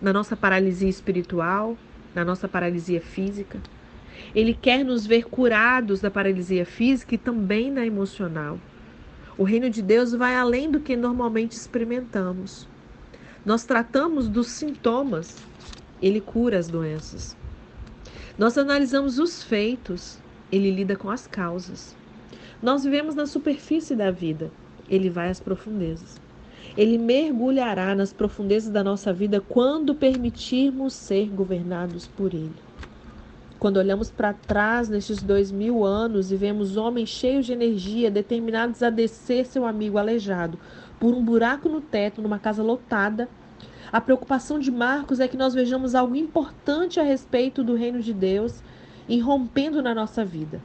na 0.00 0.12
nossa 0.12 0.36
paralisia 0.36 0.88
espiritual, 0.88 1.76
na 2.16 2.24
nossa 2.24 2.48
paralisia 2.48 3.00
física. 3.00 3.60
Ele 4.34 4.54
quer 4.54 4.82
nos 4.82 5.06
ver 5.06 5.24
curados 5.24 6.00
da 6.00 6.10
paralisia 6.10 6.64
física 6.64 7.14
e 7.14 7.18
também 7.18 7.70
na 7.70 7.84
emocional. 7.84 8.58
O 9.36 9.44
reino 9.44 9.68
de 9.68 9.82
Deus 9.82 10.12
vai 10.12 10.34
além 10.34 10.70
do 10.70 10.80
que 10.80 10.96
normalmente 10.96 11.52
experimentamos. 11.52 12.66
Nós 13.44 13.64
tratamos 13.64 14.28
dos 14.28 14.46
sintomas, 14.46 15.36
ele 16.00 16.22
cura 16.22 16.58
as 16.58 16.68
doenças. 16.68 17.36
Nós 18.38 18.56
analisamos 18.56 19.18
os 19.18 19.42
feitos, 19.42 20.18
ele 20.50 20.70
lida 20.70 20.96
com 20.96 21.10
as 21.10 21.26
causas. 21.26 21.94
Nós 22.62 22.82
vivemos 22.82 23.14
na 23.14 23.26
superfície 23.26 23.94
da 23.94 24.10
vida, 24.10 24.50
ele 24.88 25.10
vai 25.10 25.28
às 25.28 25.38
profundezas. 25.38 26.18
Ele 26.76 26.98
mergulhará 26.98 27.94
nas 27.94 28.12
profundezas 28.12 28.70
da 28.70 28.84
nossa 28.84 29.12
vida 29.12 29.40
quando 29.40 29.94
permitirmos 29.94 30.92
ser 30.92 31.28
governados 31.28 32.06
por 32.06 32.34
Ele. 32.34 32.52
Quando 33.58 33.78
olhamos 33.78 34.10
para 34.10 34.34
trás 34.34 34.86
nestes 34.86 35.22
dois 35.22 35.50
mil 35.50 35.82
anos 35.82 36.30
e 36.30 36.36
vemos 36.36 36.76
homens 36.76 37.08
cheios 37.08 37.46
de 37.46 37.54
energia, 37.54 38.10
determinados 38.10 38.82
a 38.82 38.90
descer 38.90 39.46
seu 39.46 39.64
amigo 39.64 39.96
aleijado 39.96 40.58
por 41.00 41.14
um 41.14 41.24
buraco 41.24 41.66
no 41.68 41.80
teto 41.80 42.20
numa 42.20 42.38
casa 42.38 42.62
lotada, 42.62 43.26
a 43.90 44.00
preocupação 44.00 44.58
de 44.58 44.70
Marcos 44.70 45.20
é 45.20 45.28
que 45.28 45.36
nós 45.36 45.54
vejamos 45.54 45.94
algo 45.94 46.14
importante 46.14 47.00
a 47.00 47.02
respeito 47.02 47.64
do 47.64 47.74
reino 47.74 48.02
de 48.02 48.12
Deus 48.12 48.62
irrompendo 49.08 49.82
na 49.82 49.94
nossa 49.94 50.24
vida. 50.24 50.60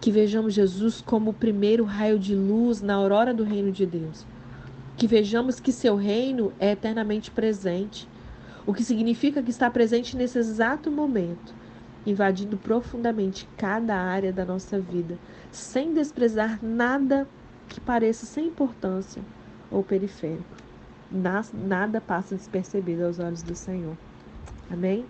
Que 0.00 0.10
vejamos 0.10 0.52
Jesus 0.52 1.00
como 1.00 1.30
o 1.30 1.34
primeiro 1.34 1.84
raio 1.84 2.18
de 2.18 2.34
luz 2.34 2.82
na 2.82 2.94
aurora 2.94 3.32
do 3.32 3.44
reino 3.44 3.70
de 3.72 3.86
Deus. 3.86 4.26
Que 5.00 5.06
vejamos 5.06 5.58
que 5.58 5.72
seu 5.72 5.96
reino 5.96 6.52
é 6.60 6.72
eternamente 6.72 7.30
presente, 7.30 8.06
o 8.66 8.74
que 8.74 8.84
significa 8.84 9.42
que 9.42 9.48
está 9.48 9.70
presente 9.70 10.14
nesse 10.14 10.38
exato 10.38 10.90
momento 10.90 11.54
invadindo 12.04 12.58
profundamente 12.58 13.48
cada 13.56 13.96
área 13.96 14.30
da 14.30 14.44
nossa 14.44 14.78
vida, 14.78 15.18
sem 15.50 15.94
desprezar 15.94 16.62
nada 16.62 17.26
que 17.66 17.80
pareça 17.80 18.26
sem 18.26 18.48
importância 18.48 19.22
ou 19.70 19.82
periférico. 19.82 20.44
Nada 21.10 21.98
passa 21.98 22.36
despercebido 22.36 23.06
aos 23.06 23.18
olhos 23.18 23.42
do 23.42 23.54
Senhor. 23.54 23.96
Amém? 24.70 25.06